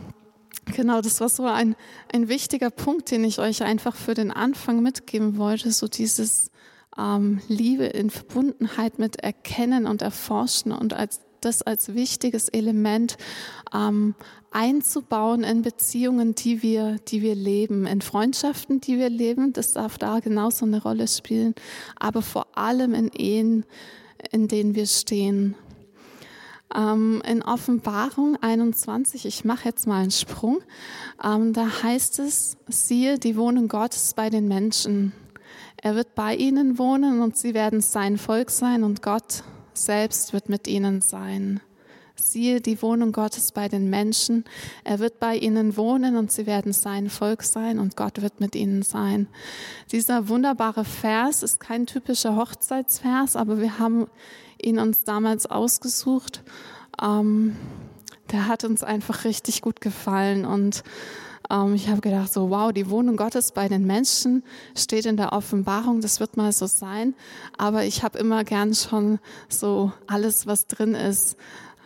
genau, 0.65 1.01
das 1.01 1.21
war 1.21 1.30
so 1.30 1.45
ein, 1.45 1.75
ein 2.12 2.28
wichtiger 2.28 2.71
Punkt, 2.71 3.12
den 3.12 3.23
ich 3.23 3.38
euch 3.39 3.62
einfach 3.63 3.95
für 3.95 4.15
den 4.15 4.32
Anfang 4.32 4.82
mitgeben 4.82 5.38
wollte, 5.38 5.71
so 5.71 5.88
dieses 5.88 6.49
ähm, 6.97 7.41
Liebe 7.47 7.86
in 7.86 8.10
Verbundenheit 8.10 8.97
mit 8.97 9.17
Erkennen 9.17 9.86
und 9.86 10.01
Erforschen 10.01 10.71
und 10.71 10.93
als 10.93 11.21
das 11.41 11.62
als 11.62 11.93
wichtiges 11.93 12.49
Element 12.49 13.17
ähm, 13.73 14.15
einzubauen 14.55 15.43
in 15.43 15.61
Beziehungen, 15.61 16.33
die 16.33 16.63
wir, 16.63 16.97
die 17.09 17.21
wir 17.21 17.35
leben, 17.35 17.85
in 17.85 18.01
Freundschaften, 18.01 18.79
die 18.79 18.97
wir 18.97 19.09
leben. 19.09 19.51
Das 19.51 19.73
darf 19.73 19.97
da 19.97 20.21
genauso 20.21 20.65
eine 20.65 20.81
Rolle 20.81 21.09
spielen, 21.09 21.53
aber 21.97 22.21
vor 22.21 22.47
allem 22.57 22.93
in 22.93 23.09
Ehen, 23.09 23.65
in 24.31 24.47
denen 24.47 24.73
wir 24.73 24.85
stehen. 24.85 25.55
Ähm, 26.73 27.21
in 27.27 27.43
Offenbarung 27.43 28.37
21, 28.41 29.25
ich 29.25 29.43
mache 29.43 29.65
jetzt 29.67 29.87
mal 29.87 30.01
einen 30.01 30.11
Sprung, 30.11 30.61
ähm, 31.21 31.51
da 31.51 31.83
heißt 31.83 32.19
es, 32.19 32.55
siehe 32.67 33.19
die 33.19 33.35
Wohnung 33.35 33.67
Gottes 33.67 34.13
bei 34.13 34.29
den 34.29 34.47
Menschen. 34.47 35.11
Er 35.75 35.95
wird 35.95 36.15
bei 36.15 36.33
ihnen 36.33 36.79
wohnen 36.79 37.21
und 37.21 37.35
sie 37.35 37.53
werden 37.53 37.81
sein 37.81 38.17
Volk 38.17 38.49
sein 38.49 38.85
und 38.85 39.01
Gott 39.01 39.43
selbst 39.73 40.31
wird 40.31 40.47
mit 40.47 40.67
ihnen 40.69 41.01
sein. 41.01 41.59
Siehe 42.15 42.62
die 42.62 42.82
Wohnung 42.82 43.12
Gottes 43.12 43.51
bei 43.51 43.67
den 43.67 43.89
Menschen. 43.89 44.45
Er 44.84 44.99
wird 44.99 45.19
bei 45.19 45.36
ihnen 45.36 45.75
wohnen 45.75 46.15
und 46.15 46.32
sie 46.32 46.45
werden 46.45 46.73
sein 46.73 47.10
Volk 47.10 47.43
sein 47.43 47.78
und 47.78 47.97
Gott 47.97 48.21
wird 48.21 48.39
mit 48.39 48.56
ihnen 48.56 48.84
sein. 48.84 49.28
Dieser 49.91 50.30
wunderbare 50.30 50.86
Vers 50.86 51.43
ist 51.43 51.60
kein 51.60 51.86
typischer 51.86 52.36
Hochzeitsvers, 52.36 53.36
aber 53.36 53.60
wir 53.60 53.80
haben 53.80 54.08
ihn 54.62 54.80
uns 54.80 55.04
damals 55.04 55.45
ausgesucht. 55.45 56.43
Ähm, 57.01 57.56
der 58.32 58.47
hat 58.47 58.63
uns 58.63 58.84
einfach 58.84 59.25
richtig 59.25 59.62
gut 59.62 59.82
gefallen 59.82 60.45
und 60.45 60.84
ähm, 61.49 61.75
ich 61.75 61.89
habe 61.89 62.01
gedacht, 62.01 62.32
so 62.32 62.49
wow, 62.49 62.71
die 62.71 62.89
Wohnung 62.89 63.17
Gottes 63.17 63.51
bei 63.51 63.67
den 63.67 63.86
Menschen 63.86 64.43
steht 64.75 65.06
in 65.06 65.17
der 65.17 65.34
Offenbarung, 65.34 66.01
das 66.01 66.19
wird 66.19 66.38
mal 66.38 66.51
so 66.51 66.65
sein. 66.65 67.15
Aber 67.58 67.84
ich 67.84 68.04
habe 68.04 68.17
immer 68.17 68.43
gern 68.43 68.73
schon 68.73 69.19
so 69.49 69.91
alles, 70.08 70.47
was 70.47 70.67
drin 70.67 70.95
ist, 70.95 71.38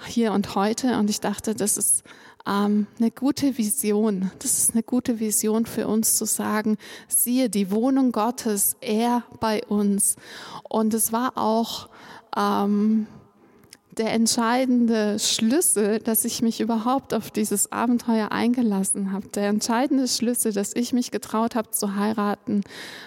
hier 0.05 0.33
und 0.33 0.55
heute. 0.55 0.97
Und 0.97 1.09
ich 1.09 1.19
dachte, 1.19 1.55
das 1.55 1.77
ist 1.77 2.03
ähm, 2.47 2.87
eine 2.99 3.11
gute 3.11 3.57
Vision. 3.57 4.31
Das 4.39 4.57
ist 4.57 4.73
eine 4.73 4.83
gute 4.83 5.19
Vision 5.19 5.65
für 5.65 5.87
uns 5.87 6.15
zu 6.15 6.25
sagen, 6.25 6.77
siehe 7.07 7.49
die 7.49 7.71
Wohnung 7.71 8.11
Gottes, 8.11 8.75
er 8.81 9.23
bei 9.39 9.63
uns. 9.65 10.15
Und 10.67 10.93
es 10.93 11.11
war 11.11 11.37
auch 11.37 11.89
ähm, 12.35 13.07
der 13.99 14.13
entscheidende 14.13 15.19
Schlüssel, 15.19 15.99
dass 15.99 16.23
ich 16.23 16.41
mich 16.41 16.61
überhaupt 16.61 17.13
auf 17.13 17.31
dieses 17.31 17.71
Abenteuer 17.73 18.31
eingelassen 18.31 19.11
habe. 19.11 19.27
Der 19.27 19.49
entscheidende 19.49 20.07
Schlüssel, 20.07 20.53
dass 20.53 20.73
ich 20.73 20.93
mich 20.93 21.11
getraut 21.11 21.55
habe 21.55 21.71
zu 21.71 21.95
heiraten, 21.95 22.63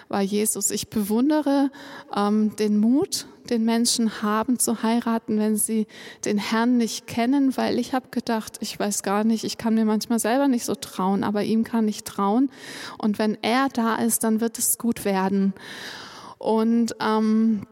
war 0.07 0.21
Jesus. 0.21 0.69
Ich 0.69 0.89
bewundere 0.89 1.71
ähm, 2.15 2.55
den 2.57 2.77
Mut, 2.77 3.25
den 3.49 3.65
Menschen 3.65 4.21
haben 4.21 4.59
zu 4.59 4.83
heiraten, 4.83 5.39
wenn 5.39 5.55
sie 5.55 5.87
den 6.25 6.37
Herrn 6.37 6.77
nicht 6.77 7.07
kennen, 7.07 7.55
weil 7.57 7.79
ich 7.79 7.93
habe 7.93 8.07
gedacht, 8.11 8.57
ich 8.61 8.79
weiß 8.79 9.03
gar 9.03 9.23
nicht, 9.23 9.43
ich 9.43 9.57
kann 9.57 9.75
mir 9.75 9.85
manchmal 9.85 10.19
selber 10.19 10.47
nicht 10.47 10.65
so 10.65 10.75
trauen, 10.75 11.23
aber 11.23 11.43
ihm 11.43 11.63
kann 11.63 11.87
ich 11.87 12.03
trauen. 12.03 12.49
Und 12.97 13.19
wenn 13.19 13.37
er 13.41 13.69
da 13.69 13.95
ist, 13.95 14.23
dann 14.23 14.41
wird 14.41 14.57
es 14.59 14.77
gut 14.77 15.05
werden. 15.05 15.53
Und 16.37 16.95
ähm, 16.99 17.65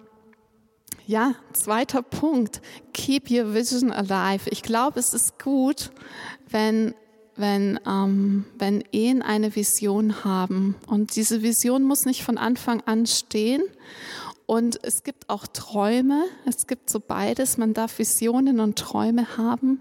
ja, 1.07 1.35
zweiter 1.53 2.01
Punkt. 2.01 2.61
Keep 2.93 3.29
your 3.31 3.53
vision 3.53 3.91
alive. 3.91 4.49
Ich 4.49 4.61
glaube, 4.61 4.99
es 4.99 5.13
ist 5.13 5.39
gut, 5.39 5.91
wenn 6.49 6.93
wenn, 7.35 7.79
ähm, 7.87 8.45
wenn 8.57 8.83
Ehen 8.91 9.21
eine 9.21 9.55
Vision 9.55 10.23
haben. 10.23 10.75
Und 10.87 11.15
diese 11.15 11.41
Vision 11.41 11.83
muss 11.83 12.05
nicht 12.05 12.23
von 12.23 12.37
Anfang 12.37 12.81
an 12.81 13.05
stehen. 13.05 13.63
Und 14.51 14.83
es 14.83 15.03
gibt 15.03 15.29
auch 15.29 15.47
Träume. 15.47 16.25
Es 16.45 16.67
gibt 16.67 16.89
so 16.89 16.99
beides. 16.99 17.57
Man 17.57 17.73
darf 17.73 17.97
Visionen 17.99 18.59
und 18.59 18.77
Träume 18.77 19.37
haben. 19.37 19.79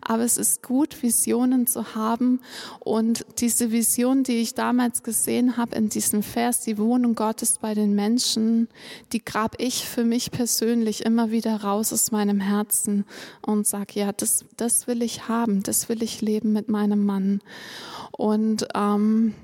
Aber 0.00 0.22
es 0.22 0.38
ist 0.38 0.62
gut, 0.62 1.02
Visionen 1.02 1.66
zu 1.66 1.96
haben. 1.96 2.40
Und 2.78 3.26
diese 3.38 3.72
Vision, 3.72 4.22
die 4.22 4.36
ich 4.36 4.54
damals 4.54 5.02
gesehen 5.02 5.56
habe 5.56 5.74
in 5.74 5.88
diesem 5.88 6.22
Vers, 6.22 6.60
die 6.60 6.78
Wohnung 6.78 7.16
Gottes 7.16 7.58
bei 7.58 7.74
den 7.74 7.96
Menschen, 7.96 8.68
die 9.12 9.24
grab 9.24 9.56
ich 9.58 9.84
für 9.84 10.04
mich 10.04 10.30
persönlich 10.30 11.04
immer 11.04 11.32
wieder 11.32 11.62
raus 11.62 11.92
aus 11.92 12.12
meinem 12.12 12.38
Herzen 12.38 13.06
und 13.42 13.66
sag, 13.66 13.96
ja, 13.96 14.12
das, 14.12 14.44
das 14.56 14.86
will 14.86 15.02
ich 15.02 15.26
haben, 15.26 15.64
das 15.64 15.88
will 15.88 16.04
ich 16.04 16.20
leben 16.20 16.52
mit 16.52 16.68
meinem 16.68 17.04
Mann. 17.04 17.40
Und 18.12 18.68
ähm, 18.72 19.34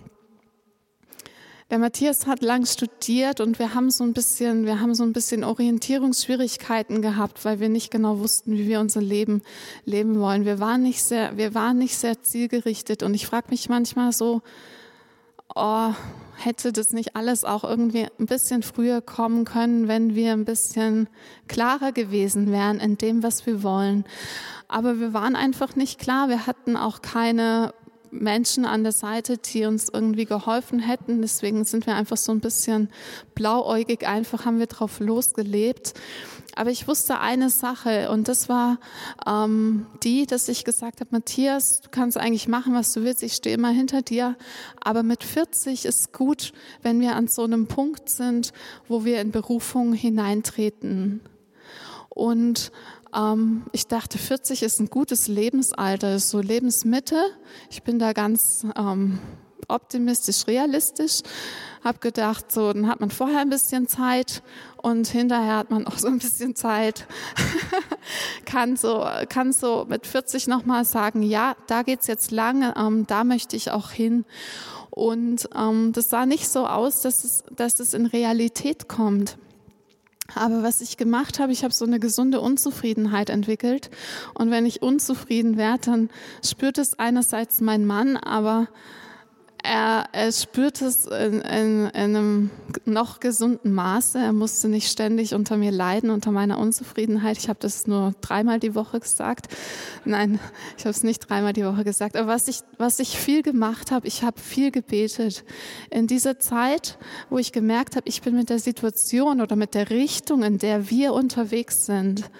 der 1.73 1.79
Matthias 1.79 2.27
hat 2.27 2.43
lang 2.43 2.67
studiert 2.67 3.41
und 3.41 3.59
wir 3.59 3.73
haben 3.73 3.91
so 3.91 4.05
ein 4.05 4.13
bisschen, 4.13 4.67
wir 4.67 4.81
haben 4.81 4.95
so 4.95 5.05
ein 5.05 5.15
bisschen 5.15 5.43
Orientierungsschwierigkeiten 5.43 7.01
gehabt, 7.01 7.47
weil 7.47 7.61
wir 7.61 7.71
nicht 7.71 7.91
genau 7.91 8.19
wussten, 8.19 8.53
wie 8.59 8.69
wir 8.69 8.79
unser 8.79 9.01
Leben 9.01 9.41
leben 9.87 10.21
wollen. 10.21 10.45
Wir 10.45 10.61
waren 10.61 10.83
nicht 10.83 11.03
sehr, 11.03 11.39
wir 11.39 11.55
waren 11.55 11.79
nicht 11.79 11.97
sehr 11.97 12.21
zielgerichtet 12.21 13.03
und 13.03 13.15
ich 13.15 13.27
frage 13.27 13.47
mich 13.49 13.71
manchmal 13.71 14.13
so, 14.13 14.43
oh, 15.55 15.95
hätte 16.37 16.75
das 16.75 16.93
nicht 16.93 17.17
alles 17.17 17.43
auch 17.43 17.65
irgendwie 17.65 18.07
ein 18.19 18.27
bisschen 18.27 18.63
früher 18.63 19.01
kommen 19.01 19.47
können, 19.47 19.89
wenn 19.89 20.15
wir 20.15 20.35
ein 20.35 20.45
bisschen 20.45 21.09
klarer 21.49 21.93
gewesen 21.93 22.53
wären 22.53 22.81
in 22.81 22.99
dem, 22.99 23.23
was 23.23 23.47
wir 23.47 23.63
wollen. 23.63 24.05
Aber 24.69 25.01
wir 25.01 25.15
waren 25.15 25.37
einfach 25.37 25.75
nicht 25.75 25.99
klar. 25.99 26.29
Wir 26.29 26.47
hatten 26.47 26.77
auch 26.77 27.01
keine 27.01 27.73
Menschen 28.13 28.67
an 28.67 28.83
der 28.83 28.93
Seite, 28.93 29.39
die 29.39 29.65
uns 29.65 29.89
irgendwie 29.89 30.27
geholfen 30.27 30.79
hätten. 30.79 31.23
Deswegen 31.23 31.65
sind 31.65 31.87
wir 31.87 31.95
einfach 31.95 32.19
so 32.19 32.31
ein 32.31 32.41
bisschen 32.41 32.91
blauäugig, 33.35 34.07
einfach 34.07 34.45
haben 34.45 34.59
wir 34.59 34.67
drauf 34.67 35.01
losgelebt. 35.01 35.95
Aber 36.55 36.71
ich 36.71 36.87
wusste 36.87 37.19
eine 37.19 37.49
Sache 37.49 38.11
und 38.11 38.29
das 38.29 38.51
war 38.51 38.79
ähm, 39.27 39.87
die, 40.03 40.27
dass 40.27 40.49
ich 40.49 40.65
gesagt 40.65 41.01
habe, 41.01 41.09
Matthias, 41.11 41.81
du 41.81 41.89
kannst 41.91 42.19
eigentlich 42.19 42.47
machen, 42.47 42.75
was 42.75 42.93
du 42.93 43.03
willst, 43.03 43.23
ich 43.23 43.33
stehe 43.33 43.57
immer 43.57 43.71
hinter 43.71 44.03
dir. 44.03 44.37
Aber 44.79 45.03
mit 45.03 45.25
40 45.25 45.87
ist 45.87 46.13
gut, 46.13 46.53
wenn 46.83 47.01
wir 47.01 47.17
an 47.17 47.27
so 47.27 47.45
einem 47.45 47.67
Punkt 47.69 48.11
sind, 48.11 48.53
wo 48.87 49.07
wir 49.07 49.23
in 49.23 49.31
Berufung 49.31 49.95
hineintreten. 49.95 51.23
Und 52.11 52.71
ähm, 53.15 53.65
ich 53.73 53.87
dachte, 53.87 54.19
40 54.19 54.63
ist 54.63 54.81
ein 54.81 54.91
gutes 54.91 55.29
Lebensalter, 55.29 56.17
ist 56.17 56.31
so 56.31 56.41
Lebensmitte. 56.41 57.23
Ich 57.71 57.83
bin 57.83 57.99
da 57.99 58.13
ganz 58.13 58.67
ähm, 58.77 59.19
optimistisch, 59.69 60.47
realistisch. 60.47 61.21
Hab 61.85 62.01
gedacht, 62.01 62.53
so, 62.53 62.73
dann 62.73 62.87
hat 62.87 63.01
man 63.01 63.11
vorher 63.11 63.41
ein 63.41 63.51
bisschen 63.51 63.89
Zeit 63.89 64.43
und 64.77 65.09
hinterher 65.09 65.57
hat 65.57 65.71
man 65.71 65.87
auch 65.87 65.99
so 65.99 66.09
ein 66.09 66.19
bisschen 66.19 66.55
Zeit. 66.55 67.07
kann 68.45 68.77
so, 68.77 69.07
kann 69.29 69.53
so 69.53 69.87
mit 69.89 70.07
40 70.07 70.47
nochmal 70.47 70.85
sagen, 70.85 71.23
ja, 71.23 71.57
da 71.67 71.83
geht's 71.83 72.07
jetzt 72.07 72.31
lang, 72.31 72.73
ähm, 72.77 73.07
da 73.07 73.25
möchte 73.25 73.57
ich 73.57 73.71
auch 73.71 73.91
hin. 73.91 74.25
Und 74.91 75.49
ähm, 75.57 75.93
das 75.93 76.11
sah 76.11 76.27
nicht 76.27 76.49
so 76.49 76.67
aus, 76.67 77.01
dass 77.01 77.25
es, 77.25 77.45
dass 77.51 77.81
es 77.81 77.95
in 77.95 78.07
Realität 78.07 78.89
kommt. 78.89 79.39
Aber 80.35 80.63
was 80.63 80.81
ich 80.81 80.97
gemacht 80.97 81.39
habe, 81.39 81.53
ich 81.53 81.65
habe 81.65 81.75
so 81.75 81.85
eine 81.85 82.01
gesunde 82.01 82.41
Unzufriedenheit 82.41 83.31
entwickelt. 83.31 83.91
Und 84.35 84.51
wenn 84.51 84.67
ich 84.67 84.83
unzufrieden 84.83 85.57
werde, 85.57 85.83
dann 85.87 86.11
spürt 86.45 86.79
es 86.79 86.99
einerseits 86.99 87.61
mein 87.61 87.85
Mann, 87.87 88.17
aber 88.17 88.69
er, 89.63 90.07
er 90.11 90.33
spürt 90.33 90.83
es 90.83 91.07
in, 91.07 91.41
in, 91.41 91.87
in 91.87 91.93
einem 91.93 92.51
noch 92.85 93.21
gesunden 93.21 93.73
Maße. 93.73 94.19
Er 94.19 94.33
musste 94.33 94.69
nicht 94.69 94.91
ständig 94.91 95.35
unter 95.35 95.57
mir 95.57 95.71
leiden, 95.71 96.11
unter 96.11 96.33
meiner 96.33 96.59
Unzufriedenheit. 96.59 97.39
Ich 97.39 97.49
habe 97.49 97.61
das 97.61 97.87
nur 97.87 98.13
dreimal 98.21 98.59
die 98.59 98.75
Woche 98.75 98.99
gesagt. 98.99 99.47
Nein, 100.05 100.41
ich 100.77 100.85
habe 100.85 100.91
es 100.91 101.05
nicht 101.05 101.21
dreimal 101.31 101.53
die 101.53 101.65
Woche 101.65 101.85
gesagt. 101.85 102.17
Aber 102.17 102.27
was 102.27 102.49
ich, 102.49 102.61
was 102.77 102.99
ich 102.99 103.17
viel 103.17 103.43
gemacht 103.43 103.93
habe, 103.93 104.09
ich 104.09 104.25
habe 104.25 104.41
viel 104.41 104.73
gebetet. 104.73 105.45
In 105.91 106.09
dieser 106.09 106.41
Zeit, 106.41 106.99
wo 107.31 107.39
ich 107.39 107.53
gemerkt 107.53 107.95
habe, 107.95 108.09
ich 108.09 108.21
bin 108.21 108.35
mit 108.35 108.51
der 108.51 108.59
Situation 108.59 109.41
oder 109.41 109.55
mit 109.55 109.75
der 109.75 109.91
Richtung, 109.91 110.43
in 110.43 110.59
der 110.59 110.91
wir 110.91 111.13
unterwegs 111.13 111.87
sind, 111.87 112.31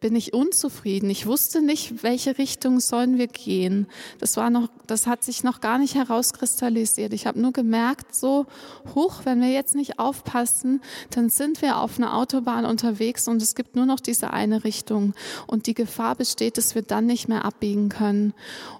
bin 0.00 0.16
ich 0.16 0.34
unzufrieden. 0.34 1.10
Ich 1.10 1.26
wusste 1.26 1.62
nicht, 1.62 2.02
welche 2.02 2.38
Richtung 2.38 2.80
sollen 2.80 3.18
wir 3.18 3.28
gehen. 3.28 3.86
Das 4.18 4.36
war 4.36 4.50
noch, 4.50 4.68
das 4.88 5.06
hat 5.06 5.22
sich 5.22 5.44
noch 5.44 5.60
gar 5.60 5.78
nicht 5.78 5.94
herauskristallisiert 5.94 6.71
rauskristallisiert. 6.72 7.12
Ich 7.12 7.26
habe 7.26 7.40
nur 7.40 7.52
gemerkt, 7.52 8.14
so 8.14 8.46
hoch, 8.94 9.22
wenn 9.24 9.40
wir 9.40 9.50
jetzt 9.50 9.74
nicht 9.74 9.98
aufpassen, 9.98 10.80
dann 11.10 11.28
sind 11.28 11.62
wir 11.62 11.78
auf 11.78 11.98
einer 11.98 12.16
Autobahn 12.16 12.64
unterwegs 12.64 13.28
und 13.28 13.42
es 13.42 13.54
gibt 13.54 13.76
nur 13.76 13.86
noch 13.86 14.00
diese 14.00 14.32
eine 14.32 14.64
Richtung. 14.64 15.14
Und 15.46 15.66
die 15.66 15.74
Gefahr 15.74 16.14
besteht, 16.14 16.58
dass 16.58 16.74
wir 16.74 16.82
dann 16.82 17.06
nicht 17.06 17.28
mehr 17.28 17.44
abbiegen 17.44 17.88
können. 17.88 18.34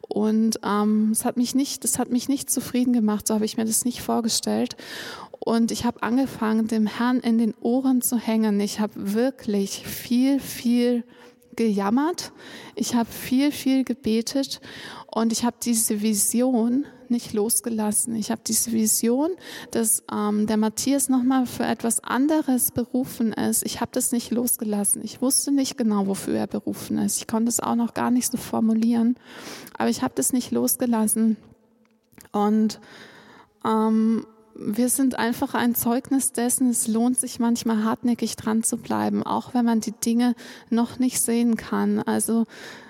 Und 0.09 0.61
ähm, 0.64 1.11
es 1.12 1.24
hat 1.24 1.37
mich 1.37 1.55
nicht, 1.55 1.85
das 1.85 1.98
hat 1.98 2.11
mich 2.11 2.28
nicht 2.28 2.50
zufrieden 2.50 2.92
gemacht. 2.92 3.26
So 3.26 3.35
habe 3.35 3.44
ich 3.44 3.57
mir 3.57 3.64
das 3.64 3.85
nicht 3.85 4.02
vorgestellt. 4.02 4.76
Und 5.38 5.72
ich 5.72 5.85
habe 5.85 6.02
angefangen, 6.02 6.68
dem 6.68 6.87
Herrn 6.87 7.18
in 7.18 7.38
den 7.38 7.55
Ohren 7.61 8.00
zu 8.00 8.16
hängen. 8.16 8.61
Ich 8.61 8.78
habe 8.78 8.92
wirklich 8.96 9.85
viel, 9.87 10.38
viel 10.38 11.02
gejammert. 11.57 12.33
Ich 12.75 12.95
habe 12.95 13.11
viel, 13.11 13.53
viel 13.53 13.85
gebetet 13.85 14.61
und 15.07 15.33
ich 15.33 15.45
habe 15.45 15.57
diese 15.62 16.03
Vision 16.03 16.87
nicht 17.12 17.33
losgelassen. 17.33 18.17
Ich 18.17 18.31
habe 18.31 18.41
diese 18.45 18.73
Vision, 18.73 19.31
dass 19.71 20.03
ähm, 20.11 20.47
der 20.49 20.57
Matthias 20.57 21.09
nochmal 21.09 21.47
für 21.47 21.65
etwas 21.65 22.03
anderes 22.03 22.73
berufen 22.73 23.33
ist. 23.33 23.65
Ich 23.65 23.81
habe 23.81 23.91
das 23.93 24.11
nicht 24.11 24.33
losgelassen. 24.33 25.03
Ich 25.05 25.23
wusste 25.23 25.53
nicht 25.53 25.77
genau, 25.77 26.09
wofür 26.09 26.35
er 26.35 26.47
berufen 26.49 26.99
ist. 26.99 27.19
Ich 27.19 27.29
konnte 27.29 27.51
es 27.51 27.61
auch 27.61 27.77
noch 27.77 27.95
gar 27.95 28.11
nicht 28.11 28.33
so 28.33 28.38
formulieren, 28.38 29.17
aber 29.79 29.91
ich 29.91 30.03
habe 30.03 30.15
das 30.17 30.33
nicht 30.33 30.51
losgelassen. 30.51 31.37
Und 32.33 32.81
ähm, 33.65 34.27
wir 34.55 34.88
sind 34.88 35.19
einfach 35.19 35.55
ein 35.55 35.75
Zeugnis 35.75 36.33
dessen, 36.33 36.71
es 36.71 36.88
lohnt 36.88 37.19
sich 37.19 37.38
manchmal 37.38 37.85
hartnäckig 37.85 38.37
dran 38.37 38.62
zu 38.62 38.77
bleiben, 38.77 39.23
auch 39.23 39.55
wenn 39.55 39.65
man 39.65 39.81
die 39.81 39.93
Dinge 39.93 40.35
noch 40.71 40.99
nicht 40.99 41.21
sehen 41.21 41.57
kann. 41.57 42.01
Also 42.01 42.47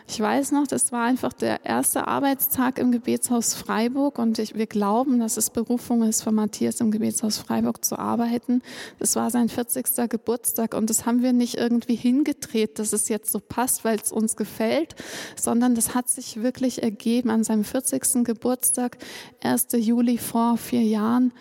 ich 0.09 0.21
weiß 0.21 0.53
noch, 0.53 0.67
das 0.67 0.93
war 0.93 1.05
einfach 1.05 1.33
der 1.33 1.65
erste 1.65 2.09
Arbeitstag 2.09 2.79
im 2.79 2.93
Gebetshaus 2.93 3.55
Freiburg 3.55 4.19
und 4.19 4.39
ich, 4.39 4.55
wir 4.55 4.67
glauben, 4.67 5.21
dass 5.21 5.37
es 5.37 5.51
Berufung 5.51 6.03
ist, 6.03 6.23
für 6.23 6.33
Matthias 6.33 6.81
im 6.81 6.91
Gebetshaus 6.91 7.39
Freiburg 7.39 7.85
zu 7.85 7.99
arbeiten. 7.99 8.63
Das 8.99 9.17
war 9.17 9.31
sein 9.31 9.49
40. 9.49 10.11
Geburtstag 10.11 10.75
und 10.75 10.91
das 10.91 11.07
haben 11.07 11.23
wir 11.23 11.33
nicht 11.33 11.57
irgendwie 11.57 11.95
hingedreht, 11.95 12.79
dass 12.79 12.93
es 12.93 13.09
jetzt 13.09 13.31
so 13.31 13.39
passt, 13.39 13.85
weil 13.85 13.99
es 13.99 14.13
uns 14.13 14.37
gefällt, 14.37 14.97
sondern 15.37 15.75
das 15.75 15.95
hat 15.95 16.09
sich 16.09 16.43
wirklich 16.43 16.83
ergeben 16.83 17.31
an 17.31 17.45
seinem 17.45 17.65
40. 17.65 18.25
Geburtstag, 18.25 18.99
1. 19.43 19.69
Juli 19.73 20.19
vor 20.19 20.57
vier 20.57 20.83
Jahren 20.83 21.33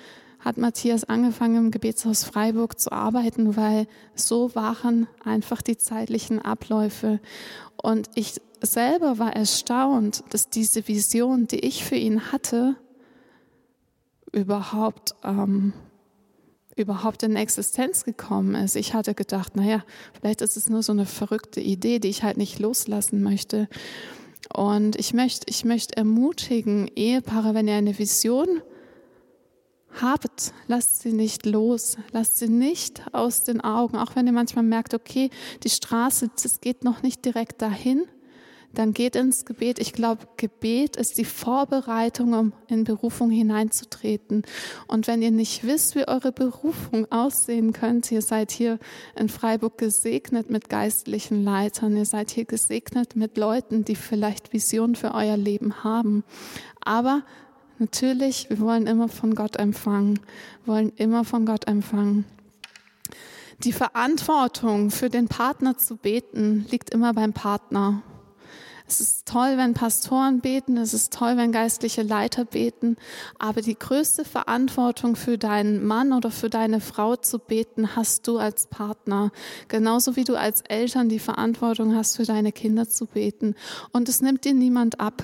hat 0.41 0.57
Matthias 0.57 1.03
angefangen 1.03 1.55
im 1.55 1.71
Gebetshaus 1.71 2.23
Freiburg 2.23 2.79
zu 2.79 2.91
arbeiten, 2.91 3.55
weil 3.55 3.87
so 4.15 4.53
waren 4.55 5.07
einfach 5.23 5.61
die 5.61 5.77
zeitlichen 5.77 6.39
Abläufe. 6.41 7.19
Und 7.81 8.09
ich 8.15 8.41
selber 8.61 9.19
war 9.19 9.35
erstaunt, 9.35 10.23
dass 10.29 10.49
diese 10.49 10.87
Vision, 10.87 11.47
die 11.47 11.59
ich 11.59 11.83
für 11.83 11.95
ihn 11.95 12.31
hatte, 12.31 12.75
überhaupt 14.31 15.15
ähm, 15.23 15.73
überhaupt 16.75 17.21
in 17.23 17.35
Existenz 17.35 18.03
gekommen 18.05 18.55
ist. 18.55 18.75
Ich 18.75 18.93
hatte 18.93 19.13
gedacht, 19.13 19.55
naja, 19.55 19.83
vielleicht 20.13 20.41
ist 20.41 20.57
es 20.57 20.69
nur 20.69 20.83
so 20.83 20.93
eine 20.93 21.05
verrückte 21.05 21.59
Idee, 21.59 21.99
die 21.99 22.07
ich 22.07 22.23
halt 22.23 22.37
nicht 22.37 22.59
loslassen 22.59 23.21
möchte. 23.21 23.67
Und 24.53 24.97
ich 24.97 25.13
möchte, 25.13 25.45
ich 25.49 25.65
möchte 25.65 25.97
ermutigen, 25.97 26.89
Ehepaare, 26.95 27.53
wenn 27.53 27.67
ihr 27.67 27.75
eine 27.75 27.99
Vision 27.99 28.47
habt, 29.99 30.53
lasst 30.67 31.01
sie 31.01 31.13
nicht 31.13 31.45
los, 31.45 31.97
lasst 32.11 32.37
sie 32.37 32.47
nicht 32.47 33.03
aus 33.11 33.43
den 33.43 33.61
Augen, 33.61 33.97
auch 33.97 34.15
wenn 34.15 34.27
ihr 34.27 34.33
manchmal 34.33 34.63
merkt, 34.63 34.93
okay, 34.93 35.29
die 35.63 35.69
Straße, 35.69 36.29
das 36.41 36.61
geht 36.61 36.83
noch 36.83 37.03
nicht 37.03 37.25
direkt 37.25 37.61
dahin, 37.61 38.05
dann 38.73 38.93
geht 38.93 39.15
ins 39.15 39.45
Gebet. 39.45 39.79
Ich 39.79 39.93
glaube, 39.93 40.27
Gebet 40.37 40.95
ist 40.95 41.17
die 41.17 41.25
Vorbereitung, 41.25 42.33
um 42.33 42.53
in 42.67 42.83
Berufung 42.83 43.29
hineinzutreten. 43.29 44.43
Und 44.87 45.07
wenn 45.07 45.21
ihr 45.21 45.31
nicht 45.31 45.65
wisst, 45.65 45.95
wie 45.95 46.07
eure 46.07 46.31
Berufung 46.31 47.11
aussehen 47.11 47.73
könnte, 47.73 48.15
ihr 48.15 48.21
seid 48.21 48.51
hier 48.51 48.79
in 49.17 49.29
Freiburg 49.29 49.77
gesegnet 49.77 50.49
mit 50.49 50.69
geistlichen 50.69 51.43
Leitern, 51.43 51.97
ihr 51.97 52.05
seid 52.05 52.31
hier 52.31 52.45
gesegnet 52.45 53.15
mit 53.15 53.37
Leuten, 53.37 53.83
die 53.83 53.95
vielleicht 53.95 54.53
Vision 54.53 54.95
für 54.95 55.13
euer 55.13 55.37
Leben 55.37 55.83
haben. 55.83 56.23
Aber 56.79 57.23
natürlich, 57.81 58.49
wir 58.49 58.59
wollen 58.59 58.87
immer 58.87 59.09
von 59.09 59.35
Gott 59.35 59.57
empfangen, 59.57 60.19
wollen 60.65 60.93
immer 60.95 61.25
von 61.25 61.45
Gott 61.45 61.67
empfangen. 61.67 62.25
Die 63.63 63.73
Verantwortung 63.73 64.89
für 64.89 65.09
den 65.09 65.27
Partner 65.27 65.77
zu 65.77 65.97
beten 65.97 66.65
liegt 66.71 66.91
immer 66.91 67.13
beim 67.13 67.33
Partner. 67.33 68.01
Es 68.87 68.99
ist 68.99 69.25
toll, 69.27 69.53
wenn 69.55 69.73
Pastoren 69.73 70.41
beten, 70.41 70.75
es 70.75 70.93
ist 70.93 71.13
toll, 71.13 71.37
wenn 71.37 71.53
geistliche 71.53 72.01
Leiter 72.01 72.43
beten, 72.43 72.97
aber 73.39 73.61
die 73.61 73.77
größte 73.77 74.25
Verantwortung 74.25 75.15
für 75.15 75.37
deinen 75.37 75.85
Mann 75.85 76.11
oder 76.11 76.29
für 76.29 76.49
deine 76.49 76.81
Frau 76.81 77.15
zu 77.15 77.39
beten 77.39 77.95
hast 77.95 78.27
du 78.27 78.37
als 78.37 78.67
Partner, 78.67 79.31
genauso 79.69 80.17
wie 80.17 80.25
du 80.25 80.35
als 80.35 80.61
Eltern 80.61 81.07
die 81.07 81.19
Verantwortung 81.19 81.95
hast, 81.95 82.17
für 82.17 82.25
deine 82.25 82.51
Kinder 82.51 82.89
zu 82.89 83.05
beten. 83.05 83.55
Und 83.93 84.09
es 84.09 84.21
nimmt 84.21 84.43
dir 84.43 84.53
niemand 84.53 84.99
ab. 84.99 85.23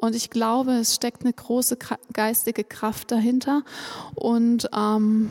Und 0.00 0.14
ich 0.14 0.30
glaube, 0.30 0.72
es 0.72 0.94
steckt 0.94 1.22
eine 1.22 1.32
große 1.32 1.76
geistige 2.12 2.64
Kraft 2.64 3.10
dahinter. 3.10 3.62
Und 4.14 4.68
ähm, 4.74 5.30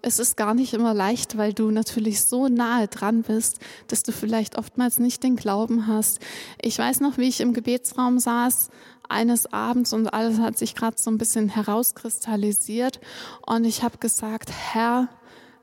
es 0.00 0.18
ist 0.18 0.36
gar 0.36 0.54
nicht 0.54 0.74
immer 0.74 0.94
leicht, 0.94 1.36
weil 1.36 1.52
du 1.52 1.70
natürlich 1.70 2.22
so 2.24 2.48
nahe 2.48 2.88
dran 2.88 3.22
bist, 3.22 3.58
dass 3.88 4.02
du 4.02 4.12
vielleicht 4.12 4.56
oftmals 4.56 4.98
nicht 4.98 5.22
den 5.22 5.36
Glauben 5.36 5.86
hast. 5.86 6.20
Ich 6.62 6.78
weiß 6.78 7.00
noch, 7.00 7.18
wie 7.18 7.28
ich 7.28 7.40
im 7.40 7.52
Gebetsraum 7.52 8.18
saß 8.18 8.70
eines 9.08 9.52
Abends 9.52 9.92
und 9.92 10.08
alles 10.08 10.38
hat 10.38 10.58
sich 10.58 10.74
gerade 10.74 10.96
so 10.98 11.10
ein 11.10 11.18
bisschen 11.18 11.48
herauskristallisiert 11.48 13.00
und 13.46 13.64
ich 13.64 13.82
habe 13.82 13.98
gesagt, 13.98 14.50
Herr, 14.52 15.08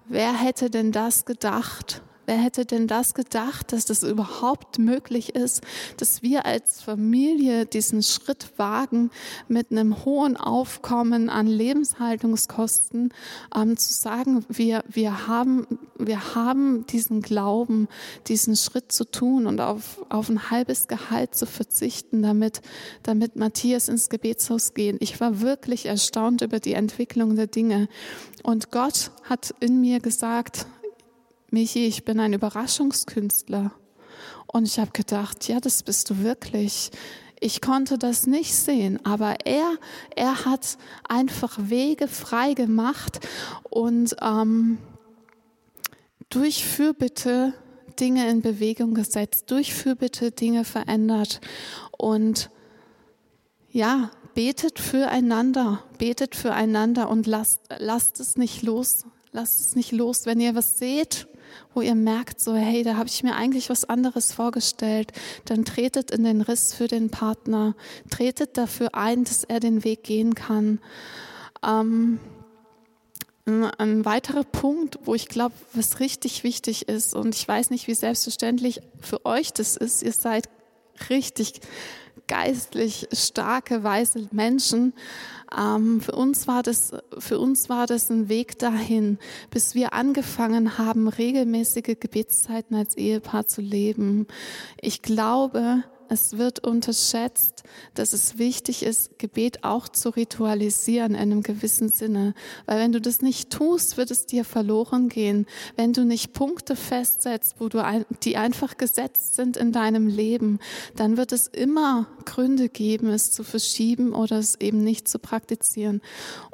wer 0.07 0.33
hätte 0.33 0.69
denn 0.69 0.91
das 0.91 1.25
gedacht? 1.25 2.01
Wer 2.25 2.37
hätte 2.37 2.65
denn 2.65 2.87
das 2.87 3.13
gedacht, 3.13 3.71
dass 3.71 3.85
das 3.85 4.03
überhaupt 4.03 4.79
möglich 4.79 5.35
ist, 5.35 5.61
dass 5.97 6.23
wir 6.23 6.45
als 6.45 6.81
Familie 6.81 7.65
diesen 7.65 8.01
Schritt 8.01 8.51
wagen, 8.57 9.11
mit 9.47 9.71
einem 9.71 10.05
hohen 10.05 10.37
Aufkommen 10.37 11.29
an 11.29 11.47
Lebenshaltungskosten 11.47 13.13
ähm, 13.55 13.77
zu 13.77 13.93
sagen, 13.93 14.45
wir, 14.49 14.83
wir, 14.87 15.27
haben, 15.27 15.67
wir 15.97 16.35
haben 16.35 16.85
diesen 16.87 17.21
Glauben, 17.21 17.87
diesen 18.27 18.55
Schritt 18.55 18.91
zu 18.91 19.05
tun 19.05 19.45
und 19.45 19.61
auf, 19.61 20.03
auf 20.09 20.29
ein 20.29 20.49
halbes 20.49 20.87
Gehalt 20.87 21.35
zu 21.35 21.45
verzichten, 21.45 22.23
damit, 22.23 22.61
damit 23.03 23.35
Matthias 23.35 23.87
ins 23.87 24.09
Gebetshaus 24.09 24.73
gehen. 24.73 24.97
Ich 24.99 25.19
war 25.19 25.41
wirklich 25.41 25.85
erstaunt 25.85 26.41
über 26.41 26.59
die 26.59 26.73
Entwicklung 26.73 27.35
der 27.35 27.47
Dinge. 27.47 27.87
Und 28.43 28.71
Gott 28.71 29.11
hat 29.23 29.53
in 29.59 29.81
mir 29.81 29.99
gesagt, 29.99 30.67
Michi, 31.55 31.87
ich 31.87 32.03
bin 32.03 32.19
ein 32.19 32.33
Überraschungskünstler. 32.33 33.71
Und 34.45 34.67
ich 34.67 34.77
habe 34.77 34.91
gedacht, 34.91 35.47
ja, 35.47 35.61
das 35.61 35.83
bist 35.83 36.09
du 36.09 36.19
wirklich. 36.19 36.91
Ich 37.39 37.61
konnte 37.61 37.97
das 37.97 38.27
nicht 38.27 38.53
sehen, 38.53 38.99
aber 39.05 39.37
er, 39.45 39.77
er 40.17 40.43
hat 40.43 40.77
einfach 41.07 41.57
Wege 41.57 42.09
frei 42.09 42.55
gemacht 42.55 43.25
und 43.69 44.17
ähm, 44.21 44.79
durch 46.29 46.65
Fürbitte 46.65 47.53
Dinge 48.01 48.29
in 48.29 48.41
Bewegung 48.41 48.93
gesetzt, 48.93 49.45
durch 49.47 49.73
Fürbitte 49.73 50.31
Dinge 50.31 50.65
verändert 50.65 51.39
und 51.97 52.49
ja, 53.71 54.11
betet 54.33 54.79
füreinander, 54.79 55.83
betet 55.99 56.35
füreinander 56.35 57.09
und 57.09 57.27
lasst, 57.27 57.61
lasst 57.77 58.19
es 58.19 58.35
nicht 58.35 58.61
los, 58.61 59.05
lasst 59.31 59.61
es 59.61 59.75
nicht 59.77 59.93
los. 59.93 60.25
Wenn 60.25 60.41
ihr 60.41 60.53
was 60.53 60.77
seht, 60.77 61.29
wo 61.73 61.81
ihr 61.81 61.95
merkt, 61.95 62.39
so 62.39 62.55
hey, 62.55 62.83
da 62.83 62.95
habe 62.95 63.07
ich 63.09 63.23
mir 63.23 63.35
eigentlich 63.35 63.69
was 63.69 63.85
anderes 63.85 64.31
vorgestellt, 64.33 65.11
dann 65.45 65.65
tretet 65.65 66.11
in 66.11 66.23
den 66.23 66.41
Riss 66.41 66.73
für 66.73 66.87
den 66.87 67.09
Partner, 67.09 67.75
tretet 68.09 68.57
dafür 68.57 68.95
ein, 68.95 69.23
dass 69.23 69.43
er 69.43 69.59
den 69.59 69.83
Weg 69.83 70.03
gehen 70.03 70.35
kann. 70.35 70.79
Ähm, 71.65 72.19
ein 73.45 74.05
weiterer 74.05 74.43
Punkt, 74.43 74.97
wo 75.03 75.13
ich 75.13 75.27
glaube, 75.27 75.53
was 75.73 75.99
richtig 75.99 76.43
wichtig 76.43 76.87
ist, 76.87 77.13
und 77.13 77.35
ich 77.35 77.47
weiß 77.47 77.69
nicht, 77.69 77.87
wie 77.87 77.93
selbstverständlich 77.93 78.81
für 78.99 79.23
euch 79.25 79.53
das 79.53 79.77
ist, 79.77 80.01
ihr 80.01 80.13
seid 80.13 80.49
richtig 81.09 81.61
geistlich 82.27 83.07
starke, 83.11 83.83
weise 83.83 84.27
Menschen. 84.31 84.93
Ähm, 85.57 86.01
für 86.01 86.13
uns 86.13 86.47
war 86.47 86.63
das, 86.63 86.91
für 87.17 87.39
uns 87.39 87.69
war 87.69 87.87
das 87.87 88.09
ein 88.09 88.29
Weg 88.29 88.59
dahin, 88.59 89.19
bis 89.51 89.75
wir 89.75 89.93
angefangen 89.93 90.77
haben, 90.77 91.07
regelmäßige 91.07 91.97
Gebetszeiten 91.99 92.75
als 92.75 92.97
Ehepaar 92.97 93.47
zu 93.47 93.61
leben. 93.61 94.27
Ich 94.81 95.01
glaube, 95.01 95.83
es 96.09 96.37
wird 96.37 96.59
unterschätzt, 96.59 97.63
dass 97.93 98.13
es 98.13 98.37
wichtig 98.37 98.83
ist, 98.83 99.17
Gebet 99.19 99.63
auch 99.63 99.87
zu 99.87 100.09
ritualisieren 100.09 101.13
in 101.13 101.21
einem 101.21 101.43
gewissen 101.43 101.89
Sinne. 101.89 102.33
Weil 102.65 102.79
wenn 102.79 102.91
du 102.91 103.01
das 103.01 103.21
nicht 103.21 103.49
tust, 103.49 103.97
wird 103.97 104.11
es 104.11 104.25
dir 104.25 104.45
verloren 104.45 105.09
gehen. 105.09 105.45
Wenn 105.75 105.93
du 105.93 106.05
nicht 106.05 106.33
Punkte 106.33 106.75
festsetzt, 106.75 107.55
wo 107.59 107.69
du 107.69 107.83
ein, 107.83 108.05
die 108.23 108.37
einfach 108.37 108.77
gesetzt 108.77 109.35
sind 109.35 109.57
in 109.57 109.71
deinem 109.71 110.07
Leben, 110.07 110.59
dann 110.95 111.17
wird 111.17 111.31
es 111.31 111.47
immer 111.47 112.07
Gründe 112.25 112.69
geben, 112.69 113.09
es 113.09 113.31
zu 113.31 113.43
verschieben 113.43 114.13
oder 114.13 114.37
es 114.37 114.59
eben 114.59 114.83
nicht 114.83 115.07
zu 115.07 115.19
praktizieren. 115.19 116.01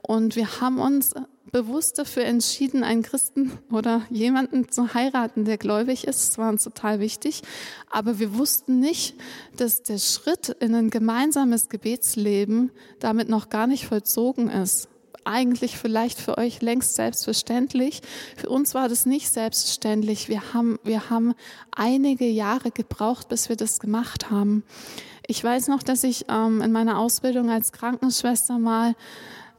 Und 0.02 0.36
wir 0.36 0.62
haben 0.62 0.80
uns 0.80 1.14
bewusst 1.52 1.98
dafür 2.00 2.24
entschieden, 2.24 2.84
einen 2.84 3.04
Christen 3.04 3.52
oder 3.72 4.02
jemanden 4.10 4.70
zu 4.70 4.94
heiraten, 4.94 5.46
der 5.46 5.58
gläubig 5.58 6.06
ist. 6.08 6.30
Das 6.30 6.38
war 6.38 6.50
uns 6.50 6.64
total 6.64 7.00
wichtig. 7.00 7.42
Aber 7.90 8.20
wir 8.20 8.38
wussten 8.38 8.80
nicht, 8.80 9.16
dass 9.58 9.84
der 9.84 9.98
Schritt 9.98 10.50
in 10.60 10.74
ein 10.76 10.90
gemeinsames 10.90 11.70
Gebetsleben 11.70 12.72
damit 13.00 13.30
noch 13.30 13.50
gar 13.50 13.68
nicht 13.68 13.86
vollzogen 13.86 14.50
ist. 14.50 14.88
Eigentlich 15.24 15.78
vielleicht 15.78 16.20
für 16.20 16.38
euch 16.38 16.62
längst 16.62 16.96
selbstverständlich. 16.96 18.02
Für 18.38 18.50
uns 18.50 18.74
war 18.74 18.90
das 18.90 19.06
nicht 19.06 19.32
selbstverständlich. 19.32 20.30
Wir 20.30 20.54
haben, 20.54 20.80
wir 20.84 21.12
haben 21.12 21.36
einige 21.70 22.26
Jahre 22.26 22.72
gebraucht, 22.72 23.30
bis 23.30 23.48
wir 23.48 23.56
das 23.56 23.80
gemacht 23.80 24.32
haben. 24.32 24.64
Ich 25.28 25.44
weiß 25.44 25.68
noch, 25.68 25.84
dass 25.84 26.04
ich 26.04 26.26
ähm, 26.28 26.62
in 26.62 26.72
meiner 26.72 26.98
Ausbildung 26.98 27.52
als 27.52 27.72
Krankenschwester 27.72 28.58
mal 28.58 28.96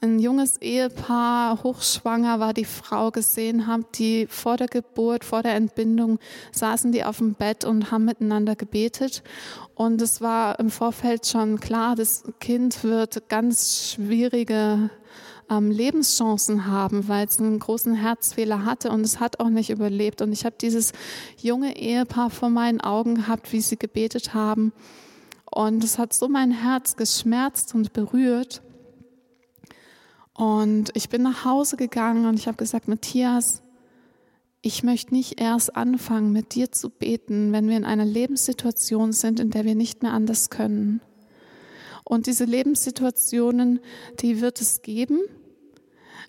ein 0.02 0.18
junges 0.18 0.60
Ehepaar, 0.60 1.62
hochschwanger 1.62 2.40
war 2.40 2.52
die 2.52 2.64
Frau 2.64 3.12
gesehen 3.12 3.68
habe, 3.68 3.84
die 3.94 4.26
vor 4.26 4.56
der 4.56 4.66
Geburt, 4.66 5.24
vor 5.24 5.42
der 5.42 5.54
Entbindung 5.54 6.18
saßen 6.50 6.90
die 6.90 7.04
auf 7.04 7.18
dem 7.18 7.34
Bett 7.34 7.64
und 7.64 7.92
haben 7.92 8.04
miteinander 8.04 8.56
gebetet. 8.56 9.22
Und 9.76 10.02
es 10.02 10.20
war 10.20 10.58
im 10.58 10.70
Vorfeld 10.70 11.26
schon 11.26 11.60
klar, 11.60 11.94
das 11.94 12.24
Kind 12.40 12.82
wird 12.82 13.28
ganz 13.28 13.92
schwierige 13.92 14.90
ähm, 15.48 15.70
Lebenschancen 15.70 16.66
haben, 16.66 17.06
weil 17.08 17.26
es 17.26 17.38
einen 17.38 17.60
großen 17.60 17.94
Herzfehler 17.94 18.64
hatte 18.64 18.90
und 18.90 19.02
es 19.02 19.20
hat 19.20 19.38
auch 19.38 19.50
nicht 19.50 19.70
überlebt. 19.70 20.20
Und 20.20 20.32
ich 20.32 20.44
habe 20.44 20.56
dieses 20.60 20.92
junge 21.40 21.76
Ehepaar 21.76 22.30
vor 22.30 22.50
meinen 22.50 22.80
Augen 22.80 23.14
gehabt, 23.14 23.52
wie 23.52 23.60
sie 23.60 23.76
gebetet 23.76 24.34
haben. 24.34 24.72
Und 25.48 25.84
es 25.84 25.98
hat 25.98 26.12
so 26.12 26.28
mein 26.28 26.50
Herz 26.50 26.96
geschmerzt 26.96 27.74
und 27.74 27.92
berührt. 27.92 28.62
Und 30.34 30.90
ich 30.94 31.08
bin 31.08 31.22
nach 31.22 31.44
Hause 31.44 31.76
gegangen 31.76 32.26
und 32.26 32.38
ich 32.38 32.46
habe 32.46 32.56
gesagt, 32.56 32.88
Matthias, 32.88 33.62
ich 34.62 34.82
möchte 34.82 35.12
nicht 35.12 35.40
erst 35.40 35.76
anfangen, 35.76 36.32
mit 36.32 36.54
dir 36.54 36.70
zu 36.70 36.88
beten, 36.88 37.52
wenn 37.52 37.68
wir 37.68 37.76
in 37.76 37.84
einer 37.84 38.04
Lebenssituation 38.04 39.12
sind, 39.12 39.40
in 39.40 39.50
der 39.50 39.64
wir 39.64 39.74
nicht 39.74 40.02
mehr 40.02 40.12
anders 40.12 40.50
können. 40.50 41.00
Und 42.04 42.26
diese 42.26 42.44
Lebenssituationen, 42.44 43.80
die 44.20 44.40
wird 44.40 44.60
es 44.60 44.82
geben, 44.82 45.20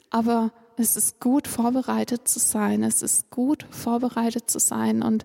aber 0.09 0.51
es 0.77 0.95
ist 0.95 1.19
gut 1.19 1.47
vorbereitet 1.47 2.27
zu 2.27 2.39
sein. 2.39 2.83
Es 2.83 3.03
ist 3.03 3.29
gut 3.29 3.67
vorbereitet 3.69 4.49
zu 4.49 4.59
sein. 4.59 5.03
Und 5.03 5.23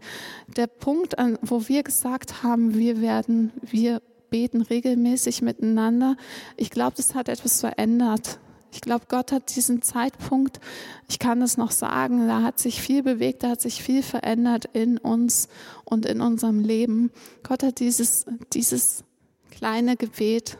der 0.56 0.66
Punkt, 0.66 1.16
wo 1.40 1.68
wir 1.68 1.82
gesagt 1.82 2.42
haben, 2.42 2.74
wir 2.74 3.00
werden, 3.00 3.52
wir 3.62 4.02
beten 4.30 4.60
regelmäßig 4.60 5.40
miteinander, 5.40 6.16
ich 6.56 6.70
glaube, 6.70 6.96
das 6.96 7.14
hat 7.14 7.30
etwas 7.30 7.60
verändert 7.60 8.38
ich 8.72 8.80
glaube, 8.80 9.06
Gott 9.08 9.32
hat 9.32 9.54
diesen 9.56 9.82
Zeitpunkt, 9.82 10.60
ich 11.08 11.18
kann 11.18 11.40
das 11.40 11.56
noch 11.56 11.70
sagen, 11.70 12.28
da 12.28 12.42
hat 12.42 12.58
sich 12.58 12.80
viel 12.80 13.02
bewegt, 13.02 13.42
da 13.42 13.50
hat 13.50 13.60
sich 13.60 13.82
viel 13.82 14.02
verändert 14.02 14.66
in 14.72 14.98
uns 14.98 15.48
und 15.84 16.06
in 16.06 16.20
unserem 16.20 16.60
Leben. 16.60 17.10
Gott 17.42 17.62
hat 17.62 17.80
dieses, 17.80 18.26
dieses 18.52 19.04
kleine 19.50 19.96
Gebet 19.96 20.58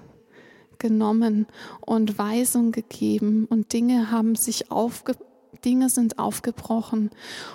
genommen 0.78 1.46
und 1.80 2.18
Weisung 2.18 2.72
gegeben 2.72 3.46
und 3.48 3.72
Dinge 3.72 4.10
haben 4.10 4.36
sich 4.36 4.70
aufge, 4.70 5.14
Dinge 5.64 5.88
sind 5.88 6.18
aufgebrochen. 6.18 7.10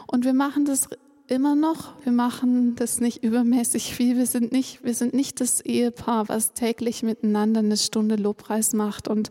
Und 0.07 0.25
wir 0.25 0.33
machen 0.33 0.65
das 0.65 0.89
immer 1.27 1.55
noch. 1.55 1.93
Wir 2.03 2.11
machen 2.11 2.75
das 2.75 2.99
nicht 2.99 3.23
übermäßig 3.23 3.95
viel. 3.95 4.17
Wir 4.17 4.25
sind 4.25 4.51
nicht, 4.51 4.83
wir 4.83 4.93
sind 4.93 5.13
nicht 5.13 5.41
das 5.41 5.61
Ehepaar, 5.61 6.29
was 6.29 6.53
täglich 6.53 7.03
miteinander 7.03 7.59
eine 7.59 7.77
Stunde 7.77 8.15
Lobpreis 8.15 8.73
macht 8.73 9.07
und 9.07 9.29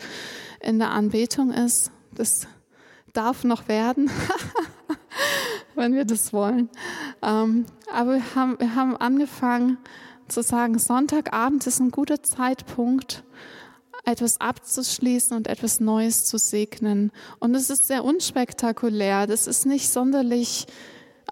in 0.60 0.78
der 0.78 0.90
Anbetung 0.90 1.52
ist. 1.52 1.90
Das 2.14 2.46
darf 3.12 3.44
noch 3.44 3.68
werden, 3.68 4.10
wenn 5.74 5.94
wir 5.94 6.04
das 6.04 6.32
wollen. 6.32 6.70
Ähm, 7.22 7.66
aber 7.92 8.14
wir 8.14 8.34
haben, 8.34 8.58
wir 8.58 8.74
haben 8.74 8.96
angefangen 8.96 9.78
zu 10.28 10.42
sagen, 10.42 10.78
Sonntagabend 10.78 11.66
ist 11.66 11.80
ein 11.80 11.90
guter 11.90 12.22
Zeitpunkt, 12.22 13.22
etwas 14.04 14.40
abzuschließen 14.40 15.36
und 15.36 15.46
etwas 15.46 15.78
Neues 15.78 16.24
zu 16.24 16.38
segnen. 16.38 17.12
Und 17.38 17.54
es 17.54 17.70
ist 17.70 17.86
sehr 17.86 18.04
unspektakulär. 18.04 19.26
Das 19.26 19.46
ist 19.46 19.66
nicht 19.66 19.90
sonderlich 19.90 20.66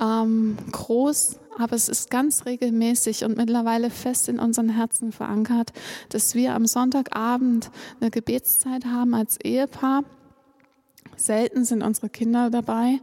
ähm, 0.01 0.57
groß, 0.73 1.39
aber 1.59 1.77
es 1.77 1.89
ist 1.89 2.11
ganz 2.11 2.47
regelmäßig 2.47 3.25
und 3.25 3.37
mittlerweile 3.37 3.91
fest 3.91 4.29
in 4.29 4.39
unseren 4.39 4.71
Herzen 4.71 5.13
verankert, 5.13 5.73
dass 6.09 6.35
wir 6.35 6.55
am 6.55 6.67
Sonntagabend 6.67 7.71
eine 8.01 8.11
Gebetszeit 8.11 8.87
haben 8.87 9.15
als 9.15 9.39
Ehepaar. 9.41 10.05
Selten 11.17 11.65
sind 11.65 11.83
unsere 11.83 12.09
Kinder 12.09 12.49
dabei, 12.51 13.01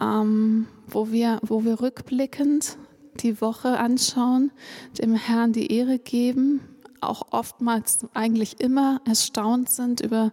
ähm, 0.00 0.68
wo, 0.86 1.10
wir, 1.10 1.40
wo 1.42 1.64
wir 1.64 1.80
rückblickend 1.80 2.76
die 3.20 3.40
Woche 3.40 3.78
anschauen, 3.78 4.52
dem 4.98 5.14
Herrn 5.14 5.52
die 5.52 5.72
Ehre 5.72 5.98
geben, 5.98 6.60
auch 7.02 7.26
oftmals 7.30 8.06
eigentlich 8.14 8.60
immer 8.60 9.00
erstaunt 9.04 9.70
sind 9.70 10.00
über 10.00 10.32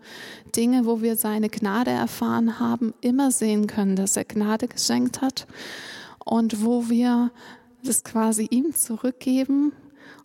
Dinge, 0.56 0.86
wo 0.86 1.02
wir 1.02 1.16
seine 1.16 1.50
Gnade 1.50 1.92
erfahren 1.92 2.60
haben, 2.60 2.94
immer 3.02 3.32
sehen 3.32 3.68
können, 3.68 3.96
dass 3.96 4.18
er 4.18 4.26
Gnade 4.26 4.68
geschenkt 4.68 5.22
hat 5.22 5.48
und 6.24 6.64
wo 6.64 6.90
wir 6.90 7.32
das 7.84 8.04
quasi 8.04 8.48
ihm 8.50 8.74
zurückgeben 8.74 9.72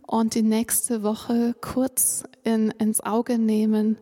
und 0.06 0.34
die 0.34 0.42
nächste 0.42 1.02
Woche 1.02 1.54
kurz 1.60 2.24
in, 2.42 2.70
ins 2.72 3.00
Auge 3.00 3.38
nehmen 3.38 3.96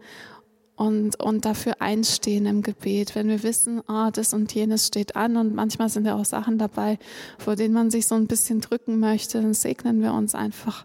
und, 0.75 1.21
und 1.21 1.45
dafür 1.45 1.81
einstehen 1.81 2.47
im 2.47 2.63
Gebet, 2.63 3.15
wenn 3.15 3.29
wir 3.29 3.43
wissen, 3.43 3.83
ah, 3.89 4.11
das 4.11 4.35
und 4.35 4.53
jenes 4.53 4.87
steht 4.87 5.17
an 5.17 5.37
und 5.37 5.55
manchmal 5.55 5.89
sind 5.89 6.07
ja 6.07 6.17
auch 6.17 6.25
Sachen 6.25 6.59
dabei, 6.59 6.99
vor 7.39 7.57
denen 7.57 7.75
man 7.75 7.91
sich 7.91 8.07
so 8.07 8.15
ein 8.15 8.27
bisschen 8.27 8.61
drücken 8.61 8.99
möchte, 8.99 9.41
dann 9.41 9.55
segnen 9.55 10.03
wir 10.03 10.13
uns 10.13 10.35
einfach 10.35 10.85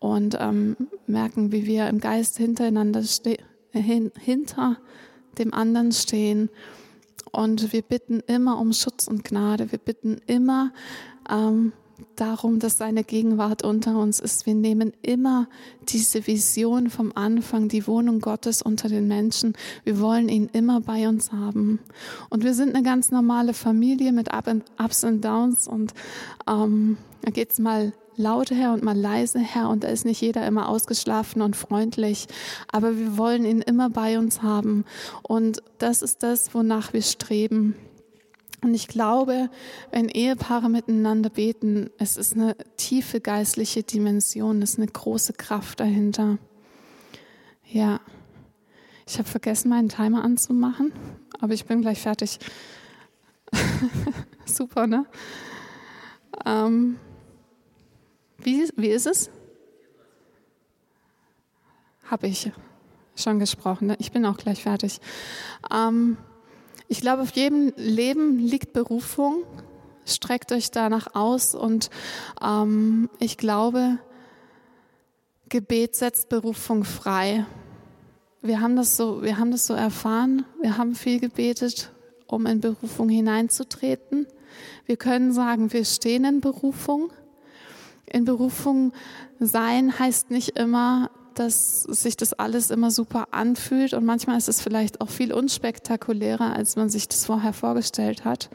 und 0.00 0.36
ähm, 0.40 0.76
merken, 1.06 1.52
wie 1.52 1.66
wir 1.66 1.86
im 1.88 2.00
Geist 2.00 2.38
hintereinander 2.38 3.04
hin, 3.72 4.10
hinter 4.18 4.78
dem 5.38 5.54
anderen 5.54 5.92
stehen. 5.92 6.50
Und 7.30 7.72
wir 7.72 7.82
bitten 7.82 8.20
immer 8.26 8.58
um 8.58 8.72
Schutz 8.72 9.06
und 9.06 9.24
Gnade. 9.24 9.70
Wir 9.70 9.78
bitten 9.78 10.20
immer 10.26 10.72
ähm, 11.30 11.72
darum, 12.16 12.58
dass 12.58 12.78
seine 12.78 13.04
Gegenwart 13.04 13.62
unter 13.62 13.98
uns 13.98 14.20
ist. 14.20 14.46
Wir 14.46 14.54
nehmen 14.54 14.92
immer 15.02 15.48
diese 15.88 16.26
Vision 16.26 16.90
vom 16.90 17.12
Anfang, 17.14 17.68
die 17.68 17.86
Wohnung 17.86 18.20
Gottes 18.20 18.62
unter 18.62 18.88
den 18.88 19.06
Menschen. 19.06 19.54
Wir 19.84 20.00
wollen 20.00 20.28
ihn 20.28 20.48
immer 20.52 20.80
bei 20.80 21.08
uns 21.08 21.30
haben. 21.30 21.78
Und 22.30 22.42
wir 22.42 22.54
sind 22.54 22.74
eine 22.74 22.82
ganz 22.82 23.10
normale 23.10 23.54
Familie 23.54 24.12
mit 24.12 24.28
Ups 24.78 25.04
und 25.04 25.24
Downs. 25.24 25.68
Und 25.68 25.92
ähm, 26.48 26.96
da 27.22 27.30
geht's 27.30 27.58
mal 27.58 27.92
laut 28.20 28.50
her 28.50 28.72
und 28.72 28.82
mal 28.82 28.96
leise 28.96 29.40
her 29.40 29.68
und 29.68 29.84
da 29.84 29.88
ist 29.88 30.04
nicht 30.04 30.20
jeder 30.20 30.46
immer 30.46 30.68
ausgeschlafen 30.68 31.42
und 31.42 31.56
freundlich, 31.56 32.26
aber 32.70 32.96
wir 32.96 33.16
wollen 33.16 33.44
ihn 33.44 33.62
immer 33.62 33.90
bei 33.90 34.18
uns 34.18 34.42
haben 34.42 34.84
und 35.22 35.62
das 35.78 36.02
ist 36.02 36.22
das, 36.22 36.54
wonach 36.54 36.92
wir 36.92 37.02
streben. 37.02 37.74
Und 38.62 38.74
ich 38.74 38.88
glaube, 38.88 39.48
wenn 39.90 40.08
Ehepaare 40.08 40.68
miteinander 40.68 41.30
beten, 41.30 41.88
es 41.98 42.18
ist 42.18 42.34
eine 42.34 42.56
tiefe 42.76 43.20
geistliche 43.20 43.82
Dimension, 43.82 44.60
es 44.60 44.72
ist 44.72 44.78
eine 44.78 44.88
große 44.88 45.32
Kraft 45.32 45.80
dahinter. 45.80 46.36
Ja, 47.64 48.00
ich 49.06 49.18
habe 49.18 49.28
vergessen, 49.28 49.70
meinen 49.70 49.88
Timer 49.88 50.22
anzumachen, 50.22 50.92
aber 51.40 51.54
ich 51.54 51.64
bin 51.64 51.80
gleich 51.80 52.00
fertig. 52.00 52.38
Super, 54.44 54.86
ne? 54.86 55.06
Ähm, 56.44 56.96
wie, 58.42 58.68
wie 58.76 58.88
ist 58.88 59.06
es? 59.06 59.30
Habe 62.04 62.26
ich 62.26 62.50
schon 63.14 63.38
gesprochen. 63.38 63.88
Ne? 63.88 63.96
Ich 63.98 64.12
bin 64.12 64.26
auch 64.26 64.36
gleich 64.36 64.62
fertig. 64.62 65.00
Ähm, 65.72 66.16
ich 66.88 67.00
glaube, 67.00 67.22
auf 67.22 67.30
jedem 67.32 67.72
Leben 67.76 68.38
liegt 68.38 68.72
Berufung. 68.72 69.44
Streckt 70.04 70.50
euch 70.50 70.70
danach 70.70 71.14
aus 71.14 71.54
und 71.54 71.90
ähm, 72.42 73.08
ich 73.20 73.36
glaube, 73.36 73.98
Gebet 75.48 75.94
setzt 75.94 76.28
Berufung 76.28 76.84
frei. 76.84 77.46
Wir 78.42 78.60
haben 78.60 78.74
das 78.74 78.96
so, 78.96 79.22
wir 79.22 79.38
haben 79.38 79.50
das 79.50 79.66
so 79.66 79.74
erfahren. 79.74 80.44
Wir 80.60 80.78
haben 80.78 80.94
viel 80.94 81.20
gebetet, 81.20 81.92
um 82.26 82.46
in 82.46 82.60
Berufung 82.60 83.08
hineinzutreten. 83.08 84.26
Wir 84.86 84.96
können 84.96 85.32
sagen, 85.32 85.72
wir 85.72 85.84
stehen 85.84 86.24
in 86.24 86.40
Berufung. 86.40 87.12
In 88.12 88.24
Berufung 88.24 88.92
sein 89.38 89.98
heißt 89.98 90.30
nicht 90.30 90.58
immer, 90.58 91.10
dass 91.34 91.82
sich 91.84 92.16
das 92.16 92.32
alles 92.32 92.70
immer 92.70 92.90
super 92.90 93.28
anfühlt 93.30 93.94
und 93.94 94.04
manchmal 94.04 94.36
ist 94.36 94.48
es 94.48 94.60
vielleicht 94.60 95.00
auch 95.00 95.08
viel 95.08 95.32
unspektakulärer, 95.32 96.54
als 96.54 96.76
man 96.76 96.90
sich 96.90 97.08
das 97.08 97.24
vorher 97.24 97.52
vorgestellt 97.52 98.24
hat. 98.24 98.50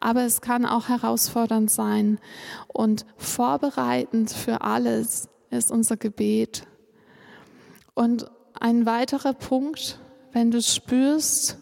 Aber 0.00 0.24
es 0.24 0.40
kann 0.40 0.66
auch 0.66 0.88
herausfordernd 0.88 1.70
sein 1.70 2.18
und 2.66 3.06
vorbereitend 3.16 4.30
für 4.30 4.62
alles 4.62 5.28
ist 5.50 5.70
unser 5.70 5.96
Gebet. 5.96 6.66
Und 7.94 8.30
ein 8.58 8.84
weiterer 8.84 9.32
Punkt, 9.32 10.00
wenn 10.32 10.50
du 10.50 10.60
spürst, 10.60 11.58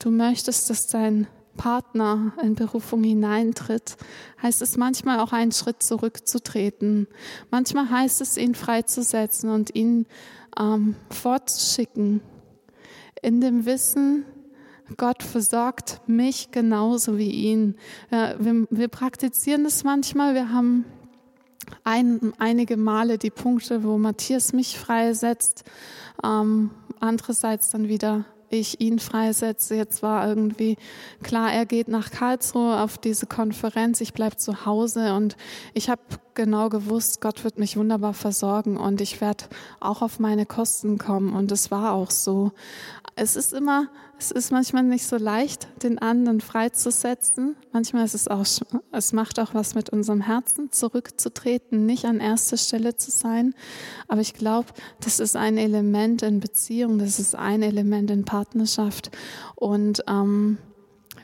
du 0.00 0.10
möchtest, 0.10 0.68
dass 0.68 0.88
dein 0.88 1.28
Partner 1.56 2.32
in 2.42 2.54
Berufung 2.54 3.02
hineintritt, 3.02 3.96
heißt 4.42 4.62
es 4.62 4.76
manchmal 4.76 5.20
auch 5.20 5.32
einen 5.32 5.52
Schritt 5.52 5.82
zurückzutreten. 5.82 7.08
Manchmal 7.50 7.90
heißt 7.90 8.20
es, 8.20 8.36
ihn 8.36 8.54
freizusetzen 8.54 9.50
und 9.50 9.74
ihn 9.74 10.06
ähm, 10.58 10.96
fortzuschicken. 11.10 12.20
In 13.22 13.40
dem 13.40 13.66
Wissen, 13.66 14.24
Gott 14.96 15.22
versorgt 15.22 16.00
mich 16.06 16.50
genauso 16.52 17.18
wie 17.18 17.30
ihn. 17.30 17.76
Ja, 18.10 18.34
wir, 18.38 18.66
wir, 18.70 18.88
praktizieren 18.88 19.64
das 19.64 19.82
manchmal. 19.82 20.34
Wir 20.34 20.52
haben 20.52 20.84
ein, 21.82 22.32
einige 22.38 22.76
Male 22.76 23.18
die 23.18 23.30
Punkte, 23.30 23.82
wo 23.82 23.98
Matthias 23.98 24.52
mich 24.52 24.78
freisetzt. 24.78 25.64
Ähm, 26.22 26.70
andererseits 27.00 27.70
dann 27.70 27.88
wieder 27.88 28.26
ich 28.50 28.80
ihn 28.80 28.98
freisetze. 28.98 29.74
Jetzt 29.74 30.02
war 30.02 30.28
irgendwie 30.28 30.76
klar, 31.22 31.52
er 31.52 31.66
geht 31.66 31.88
nach 31.88 32.10
Karlsruhe 32.10 32.80
auf 32.80 32.98
diese 32.98 33.26
Konferenz, 33.26 34.00
ich 34.00 34.12
bleib 34.12 34.38
zu 34.40 34.66
Hause 34.66 35.14
und 35.14 35.36
ich 35.74 35.88
habe 35.90 36.02
genau 36.34 36.68
gewusst, 36.68 37.20
Gott 37.20 37.44
wird 37.44 37.58
mich 37.58 37.76
wunderbar 37.76 38.14
versorgen 38.14 38.76
und 38.76 39.00
ich 39.00 39.20
werde 39.20 39.44
auch 39.80 40.02
auf 40.02 40.18
meine 40.18 40.46
Kosten 40.46 40.98
kommen 40.98 41.34
und 41.34 41.50
es 41.52 41.70
war 41.70 41.92
auch 41.92 42.10
so. 42.10 42.52
Es 43.18 43.34
ist 43.34 43.54
immer, 43.54 43.88
es 44.18 44.30
ist 44.30 44.52
manchmal 44.52 44.82
nicht 44.82 45.06
so 45.06 45.16
leicht, 45.16 45.68
den 45.82 45.98
anderen 45.98 46.42
freizusetzen. 46.42 47.56
Manchmal 47.72 48.04
ist 48.04 48.14
es 48.14 48.28
auch, 48.28 48.44
es 48.92 49.12
macht 49.14 49.40
auch 49.40 49.54
was 49.54 49.74
mit 49.74 49.88
unserem 49.88 50.20
Herzen, 50.20 50.70
zurückzutreten, 50.70 51.86
nicht 51.86 52.04
an 52.04 52.20
erster 52.20 52.58
Stelle 52.58 52.98
zu 52.98 53.10
sein. 53.10 53.54
Aber 54.06 54.20
ich 54.20 54.34
glaube, 54.34 54.68
das 55.00 55.18
ist 55.18 55.34
ein 55.34 55.56
Element 55.56 56.20
in 56.20 56.40
Beziehung, 56.40 56.98
das 56.98 57.18
ist 57.18 57.34
ein 57.34 57.62
Element 57.62 58.10
in 58.10 58.26
Partnerschaft. 58.26 59.10
Und 59.54 60.04
ähm, 60.06 60.58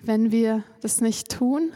wenn 0.00 0.32
wir 0.32 0.64
das 0.80 1.02
nicht 1.02 1.30
tun, 1.30 1.72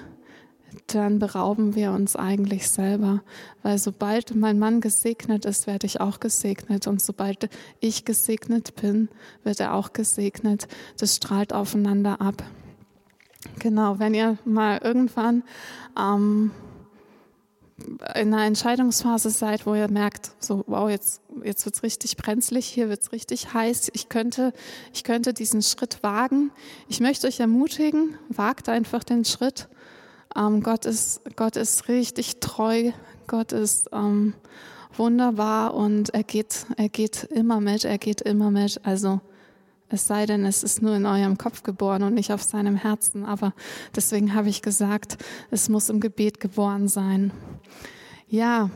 dann 0.87 1.19
berauben 1.19 1.75
wir 1.75 1.91
uns 1.93 2.17
eigentlich 2.17 2.71
selber. 2.71 3.23
Weil 3.63 3.79
sobald 3.79 4.35
mein 4.35 4.59
Mann 4.59 4.81
gesegnet 4.81 5.45
ist, 5.45 5.67
werde 5.67 5.87
ich 5.87 6.01
auch 6.01 6.21
gesegnet. 6.21 6.87
Und 6.87 7.03
sobald 7.03 7.49
ich 7.81 8.05
gesegnet 8.05 8.77
bin, 8.77 9.09
wird 9.43 9.61
er 9.61 9.75
auch 9.75 9.93
gesegnet. 9.93 10.69
Das 10.99 11.17
strahlt 11.17 11.53
aufeinander 11.53 12.21
ab. 12.21 12.45
Genau, 13.59 13.99
wenn 13.99 14.15
ihr 14.15 14.39
mal 14.45 14.79
irgendwann 14.83 15.43
ähm, 15.99 16.51
in 18.15 18.33
einer 18.33 18.45
Entscheidungsphase 18.45 19.31
seid, 19.31 19.67
wo 19.67 19.75
ihr 19.75 19.89
merkt, 19.89 20.33
so 20.39 20.65
wow, 20.67 20.89
jetzt 20.89 21.21
jetzt 21.45 21.67
wird's 21.67 21.83
richtig 21.83 22.17
brenzlig, 22.17 22.67
hier 22.67 22.89
wird's 22.89 23.13
richtig 23.13 23.53
heiß. 23.53 23.91
Ich 23.93 24.09
könnte 24.09 24.53
ich 24.95 25.05
könnte 25.05 25.35
diesen 25.35 25.63
Schritt 25.63 26.03
wagen. 26.03 26.51
Ich 26.89 27.01
möchte 27.01 27.27
euch 27.27 27.41
ermutigen, 27.41 28.17
wagt 28.29 28.69
einfach 28.69 29.05
den 29.05 29.25
Schritt 29.25 29.69
ähm, 30.37 30.63
Gott, 30.63 30.85
ist, 30.85 31.21
Gott 31.37 31.57
ist 31.57 31.89
richtig 31.89 32.41
treu, 32.41 32.93
Gott 33.27 33.53
ist 33.53 33.89
ähm, 33.93 34.35
wunderbar 34.97 35.75
und 35.75 36.11
er 36.11 36.23
geht, 36.23 36.67
er 36.77 36.89
geht 36.89 37.25
immer 37.25 37.61
mit, 37.61 37.85
er 37.85 37.99
geht 37.99 38.21
immer 38.21 38.51
mit. 38.51 38.81
Also 38.85 39.21
es 39.89 40.07
sei 40.07 40.27
denn, 40.27 40.45
es 40.45 40.63
ist 40.63 40.83
nur 40.83 40.97
in 40.97 41.07
eurem 41.07 41.39
Kopf 41.39 41.63
geboren 41.63 42.03
und 42.03 42.15
nicht 42.15 42.33
auf 42.33 42.43
seinem 42.43 42.77
Herzen. 42.77 43.25
Aber 43.25 43.53
deswegen 43.95 44.35
habe 44.35 44.49
ich 44.49 44.63
gesagt, 44.63 45.19
es 45.51 45.69
muss 45.69 45.89
im 45.89 46.01
Gebet 46.01 46.41
geboren 46.41 46.89
sein. 46.89 47.33
Ja, 48.29 48.71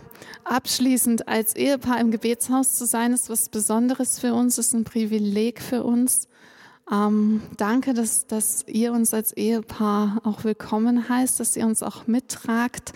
abschließend 0.45 1.27
als 1.27 1.57
Ehepaar 1.57 2.01
im 2.01 2.13
Gebetshaus 2.13 2.75
zu 2.75 2.87
sein, 2.87 3.13
ist 3.13 3.29
was 3.29 3.49
Besonderes 3.49 4.21
für 4.21 4.33
uns, 4.33 4.59
ist 4.59 4.75
ein 4.75 4.85
Privileg 4.85 5.61
für 5.61 5.83
uns. 5.83 6.29
Ähm, 6.91 7.41
danke, 7.57 7.95
dass, 7.95 8.27
dass 8.27 8.65
ihr 8.67 8.93
uns 8.93 9.15
als 9.15 9.33
Ehepaar 9.33 10.23
auch 10.25 10.43
willkommen 10.45 11.09
heißt, 11.09 11.39
dass 11.39 11.57
ihr 11.57 11.67
uns 11.67 11.83
auch 11.83 12.07
mittragt. 12.07 12.93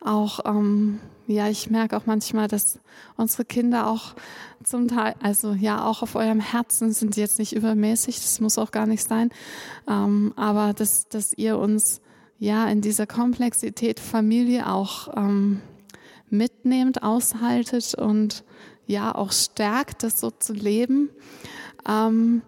Auch, 0.00 0.40
ähm, 0.44 1.00
ja, 1.26 1.48
ich 1.48 1.68
merke 1.68 1.96
auch 1.96 2.06
manchmal, 2.06 2.46
dass 2.46 2.78
unsere 3.16 3.44
Kinder 3.44 3.88
auch 3.88 4.14
zum 4.62 4.86
Teil, 4.88 5.14
also 5.20 5.52
ja, 5.52 5.84
auch 5.84 6.02
auf 6.02 6.14
eurem 6.14 6.40
Herzen 6.40 6.92
sind 6.92 7.16
jetzt 7.16 7.38
nicht 7.38 7.54
übermäßig, 7.54 8.16
das 8.16 8.40
muss 8.40 8.58
auch 8.58 8.70
gar 8.70 8.86
nicht 8.86 9.06
sein, 9.06 9.30
ähm, 9.88 10.32
aber 10.36 10.72
dass, 10.72 11.08
dass 11.08 11.32
ihr 11.34 11.58
uns 11.58 12.00
ja 12.38 12.66
in 12.68 12.82
dieser 12.82 13.06
Komplexität 13.06 14.00
Familie 14.00 14.70
auch 14.70 15.08
ähm, 15.16 15.60
mitnehmt, 16.30 17.02
aushaltet 17.02 17.94
und 17.94 18.44
ja 18.86 19.14
auch 19.14 19.32
stärkt, 19.32 20.02
das 20.02 20.20
so 20.20 20.30
zu 20.30 20.52
leben. 20.52 21.10
Ähm, 21.88 22.42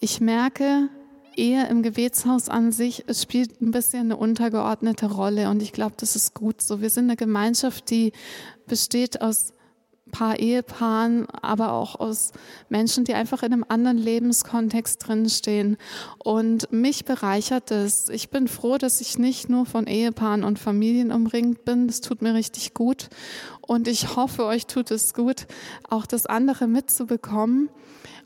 ich 0.00 0.20
merke, 0.20 0.88
Ehe 1.36 1.68
im 1.68 1.82
Gebetshaus 1.82 2.48
an 2.48 2.72
sich, 2.72 3.04
es 3.06 3.22
spielt 3.22 3.60
ein 3.60 3.70
bisschen 3.70 4.00
eine 4.00 4.16
untergeordnete 4.16 5.06
Rolle 5.06 5.48
und 5.48 5.62
ich 5.62 5.72
glaube, 5.72 5.94
das 5.96 6.16
ist 6.16 6.34
gut 6.34 6.60
so. 6.60 6.80
Wir 6.80 6.90
sind 6.90 7.04
eine 7.04 7.16
Gemeinschaft, 7.16 7.88
die 7.90 8.12
besteht 8.66 9.20
aus 9.20 9.52
paar 10.10 10.38
Ehepaaren, 10.38 11.28
aber 11.30 11.72
auch 11.72 11.98
aus 11.98 12.32
Menschen, 12.68 13.04
die 13.04 13.14
einfach 13.14 13.42
in 13.42 13.52
einem 13.52 13.64
anderen 13.68 13.96
Lebenskontext 13.96 15.06
drinstehen. 15.06 15.76
Und 16.18 16.72
mich 16.72 17.04
bereichert 17.04 17.70
es. 17.70 18.08
Ich 18.08 18.30
bin 18.30 18.48
froh, 18.48 18.76
dass 18.76 19.00
ich 19.00 19.18
nicht 19.18 19.48
nur 19.48 19.66
von 19.66 19.86
Ehepaaren 19.86 20.44
und 20.44 20.58
Familien 20.58 21.12
umringt 21.12 21.64
bin. 21.64 21.86
Das 21.86 22.00
tut 22.00 22.22
mir 22.22 22.34
richtig 22.34 22.74
gut. 22.74 23.08
Und 23.60 23.88
ich 23.88 24.16
hoffe, 24.16 24.44
euch 24.44 24.66
tut 24.66 24.90
es 24.90 25.14
gut, 25.14 25.46
auch 25.88 26.06
das 26.06 26.26
andere 26.26 26.66
mitzubekommen. 26.66 27.70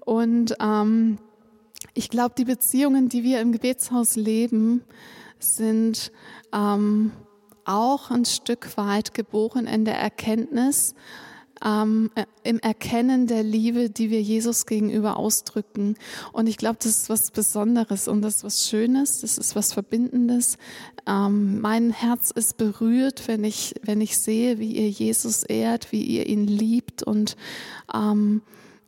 Und 0.04 0.54
ähm, 0.60 1.18
ich 1.92 2.08
glaube, 2.08 2.34
die 2.36 2.44
Beziehungen, 2.44 3.08
die 3.08 3.22
wir 3.22 3.40
im 3.40 3.52
Gebetshaus 3.52 4.16
leben, 4.16 4.82
sind 5.38 6.10
ähm, 6.52 7.12
auch 7.64 8.10
ein 8.10 8.24
Stück 8.24 8.76
weit 8.76 9.14
geboren 9.14 9.66
in 9.66 9.84
der 9.84 9.98
Erkenntnis, 9.98 10.94
ähm, 11.64 12.10
äh, 12.14 12.24
im 12.42 12.58
Erkennen 12.58 13.26
der 13.26 13.42
Liebe, 13.42 13.90
die 13.90 14.10
wir 14.10 14.20
Jesus 14.20 14.66
gegenüber 14.66 15.16
ausdrücken. 15.16 15.96
Und 16.32 16.46
ich 16.46 16.56
glaube, 16.56 16.76
das 16.78 16.90
ist 16.90 17.08
was 17.08 17.30
Besonderes 17.30 18.08
und 18.08 18.22
das 18.22 18.36
ist 18.36 18.44
was 18.44 18.68
Schönes, 18.68 19.20
das 19.20 19.38
ist 19.38 19.56
was 19.56 19.72
Verbindendes. 19.72 20.58
Ähm, 21.06 21.60
mein 21.60 21.90
Herz 21.90 22.30
ist 22.30 22.56
berührt, 22.56 23.28
wenn 23.28 23.44
ich, 23.44 23.74
wenn 23.82 24.00
ich 24.00 24.18
sehe, 24.18 24.58
wie 24.58 24.72
ihr 24.72 24.90
Jesus 24.90 25.42
ehrt, 25.42 25.92
wie 25.92 26.02
ihr 26.02 26.26
ihn 26.26 26.46
liebt 26.46 27.02
und 27.02 27.36
ähm, 27.94 28.42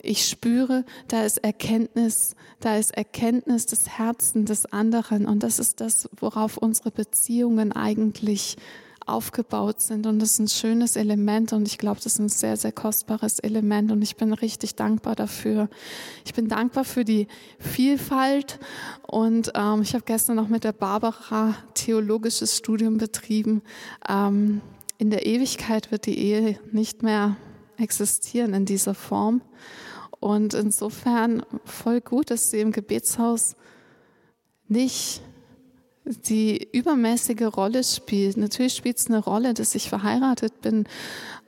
ich 0.07 0.27
spüre, 0.27 0.85
da 1.09 1.25
ist 1.25 1.39
Erkenntnis, 1.39 2.35
da 2.61 2.77
ist 2.77 2.97
Erkenntnis 2.97 3.67
des 3.67 3.89
Herzens 3.89 4.49
des 4.49 4.67
anderen. 4.67 5.27
Und 5.27 5.43
das 5.43 5.59
ist 5.59 5.81
das, 5.81 6.09
worauf 6.19 6.57
unsere 6.57 6.91
Beziehungen 6.91 7.73
eigentlich 7.73 8.57
aufgebaut 9.07 9.81
sind. 9.81 10.07
Und 10.07 10.19
das 10.19 10.33
ist 10.33 10.39
ein 10.41 10.49
schönes 10.49 10.97
Element 10.97 11.53
und 11.53 11.67
ich 11.69 11.79
glaube, 11.79 12.01
das 12.03 12.15
ist 12.15 12.19
ein 12.19 12.29
sehr, 12.29 12.57
sehr 12.57 12.73
kostbares 12.73 13.39
Element 13.39 13.93
und 13.93 14.03
ich 14.03 14.17
bin 14.17 14.33
richtig 14.33 14.75
dankbar 14.75 15.15
dafür. 15.15 15.69
Ich 16.25 16.35
bin 16.35 16.49
dankbar 16.49 16.85
für 16.85 17.05
die 17.05 17.29
Vielfalt 17.59 18.59
und 19.07 19.53
ähm, 19.55 19.83
ich 19.83 19.95
habe 19.95 20.05
gestern 20.05 20.37
noch 20.37 20.49
mit 20.49 20.65
der 20.65 20.73
Barbara 20.73 21.55
theologisches 21.75 22.57
Studium 22.57 22.99
betrieben. 22.99 23.63
Ähm, 24.09 24.61
in 24.99 25.11
der 25.11 25.27
Ewigkeit 25.27 25.93
wird 25.93 26.07
die 26.07 26.19
Ehe 26.19 26.59
nicht 26.73 27.03
mehr 27.03 27.37
existieren 27.79 28.55
in 28.55 28.65
dieser 28.65 28.95
Form. 28.95 29.41
Und 30.21 30.55
insofern 30.55 31.43
voll 31.65 32.01
gut, 32.01 32.31
dass 32.31 32.51
sie 32.51 32.61
im 32.61 32.73
Gebetshaus 32.73 33.55
nicht 34.69 35.23
die 36.05 36.69
übermäßige 36.73 37.57
Rolle 37.57 37.83
spielt. 37.83 38.37
Natürlich 38.37 38.75
spielt 38.75 38.99
es 38.99 39.09
eine 39.09 39.19
Rolle, 39.19 39.55
dass 39.55 39.75
ich 39.75 39.89
verheiratet 39.89 40.61
bin 40.61 40.85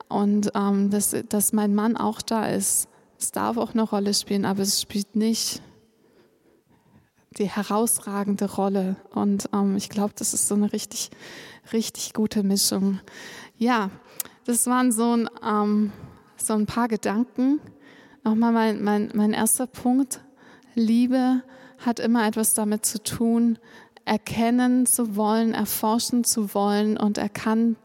und 0.09 0.51
ähm, 0.55 0.89
dass, 0.89 1.15
dass 1.29 1.53
mein 1.53 1.75
Mann 1.75 1.97
auch 1.97 2.21
da 2.21 2.47
ist. 2.47 2.87
Es 3.17 3.31
darf 3.31 3.57
auch 3.57 3.73
eine 3.73 3.83
Rolle 3.83 4.13
spielen, 4.13 4.45
aber 4.45 4.61
es 4.61 4.81
spielt 4.81 5.15
nicht 5.15 5.61
die 7.37 7.49
herausragende 7.49 8.51
Rolle. 8.51 8.95
Und 9.13 9.49
ähm, 9.53 9.75
ich 9.75 9.89
glaube, 9.89 10.13
das 10.17 10.33
ist 10.33 10.47
so 10.47 10.55
eine 10.55 10.73
richtig, 10.73 11.09
richtig 11.71 12.13
gute 12.13 12.43
Mischung. 12.43 12.99
Ja, 13.57 13.91
das 14.45 14.67
waren 14.67 14.91
so 14.91 15.15
ein, 15.15 15.29
ähm, 15.45 15.91
so 16.37 16.53
ein 16.53 16.65
paar 16.65 16.87
Gedanken 16.87 17.59
Nochmal 18.23 18.51
mein, 18.51 18.83
mein, 18.83 19.11
mein 19.13 19.33
erster 19.33 19.67
Punkt. 19.67 20.21
Liebe 20.75 21.41
hat 21.79 21.99
immer 21.99 22.27
etwas 22.27 22.53
damit 22.53 22.85
zu 22.85 23.01
tun, 23.01 23.57
erkennen 24.05 24.85
zu 24.85 25.15
wollen, 25.15 25.53
erforschen 25.53 26.23
zu 26.23 26.53
wollen 26.53 26.97
und 26.97 27.17
er 27.17 27.29
kann 27.29 27.75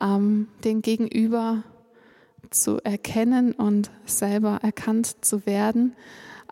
ähm, 0.00 0.48
den 0.64 0.82
Gegenüber 0.82 1.62
zu 2.50 2.78
erkennen 2.82 3.52
und 3.52 3.90
selber 4.04 4.60
erkannt 4.62 5.24
zu 5.24 5.46
werden. 5.46 5.94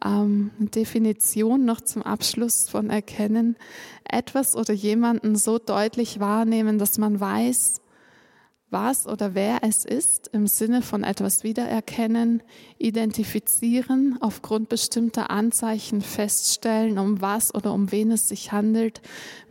Ähm, 0.04 0.50
Definition 0.58 1.64
noch 1.64 1.80
zum 1.80 2.02
Abschluss 2.02 2.68
von 2.68 2.88
Erkennen. 2.88 3.56
Etwas 4.04 4.54
oder 4.54 4.72
jemanden 4.72 5.36
so 5.36 5.58
deutlich 5.58 6.20
wahrnehmen, 6.20 6.78
dass 6.78 6.98
man 6.98 7.18
weiß, 7.18 7.80
was 8.70 9.06
oder 9.06 9.34
wer 9.34 9.60
es 9.62 9.84
ist, 9.84 10.28
im 10.28 10.46
Sinne 10.46 10.82
von 10.82 11.02
etwas 11.02 11.42
wiedererkennen, 11.42 12.42
identifizieren, 12.76 14.18
aufgrund 14.20 14.68
bestimmter 14.68 15.30
Anzeichen 15.30 16.02
feststellen, 16.02 16.98
um 16.98 17.20
was 17.22 17.54
oder 17.54 17.72
um 17.72 17.90
wen 17.90 18.10
es 18.10 18.28
sich 18.28 18.52
handelt, 18.52 19.00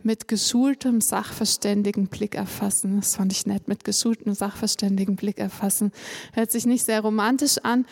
mit 0.02 0.28
geschultem 0.28 1.00
sachverständigen 1.00 2.06
Blick 2.06 2.36
erfassen. 2.36 2.96
Das 2.96 3.16
fand 3.16 3.32
ich 3.32 3.46
nett, 3.46 3.66
mit 3.66 3.84
geschultem 3.84 4.34
sachverständigen 4.34 5.16
Blick 5.16 5.38
erfassen. 5.38 5.92
Hört 6.32 6.52
sich 6.52 6.64
nicht 6.64 6.84
sehr 6.84 7.00
romantisch 7.00 7.58
an, 7.64 7.86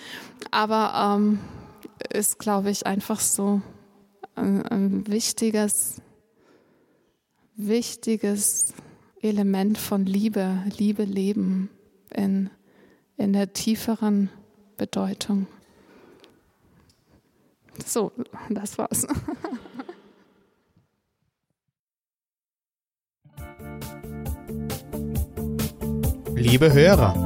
aber 0.52 1.16
ähm, 1.16 1.40
ist, 2.12 2.38
glaube 2.38 2.70
ich, 2.70 2.86
einfach 2.86 3.18
so 3.18 3.60
ein, 4.36 4.62
ein 4.66 5.06
wichtiges, 5.08 6.00
wichtiges 7.56 8.74
Element 9.26 9.78
von 9.78 10.06
Liebe, 10.06 10.62
Liebe 10.76 11.04
leben 11.04 11.70
in, 12.14 12.50
in 13.16 13.32
der 13.32 13.52
tieferen 13.52 14.30
Bedeutung. 14.76 15.46
So, 17.84 18.12
das 18.50 18.78
war's. 18.78 19.06
Liebe 26.34 26.72
Hörer, 26.72 27.25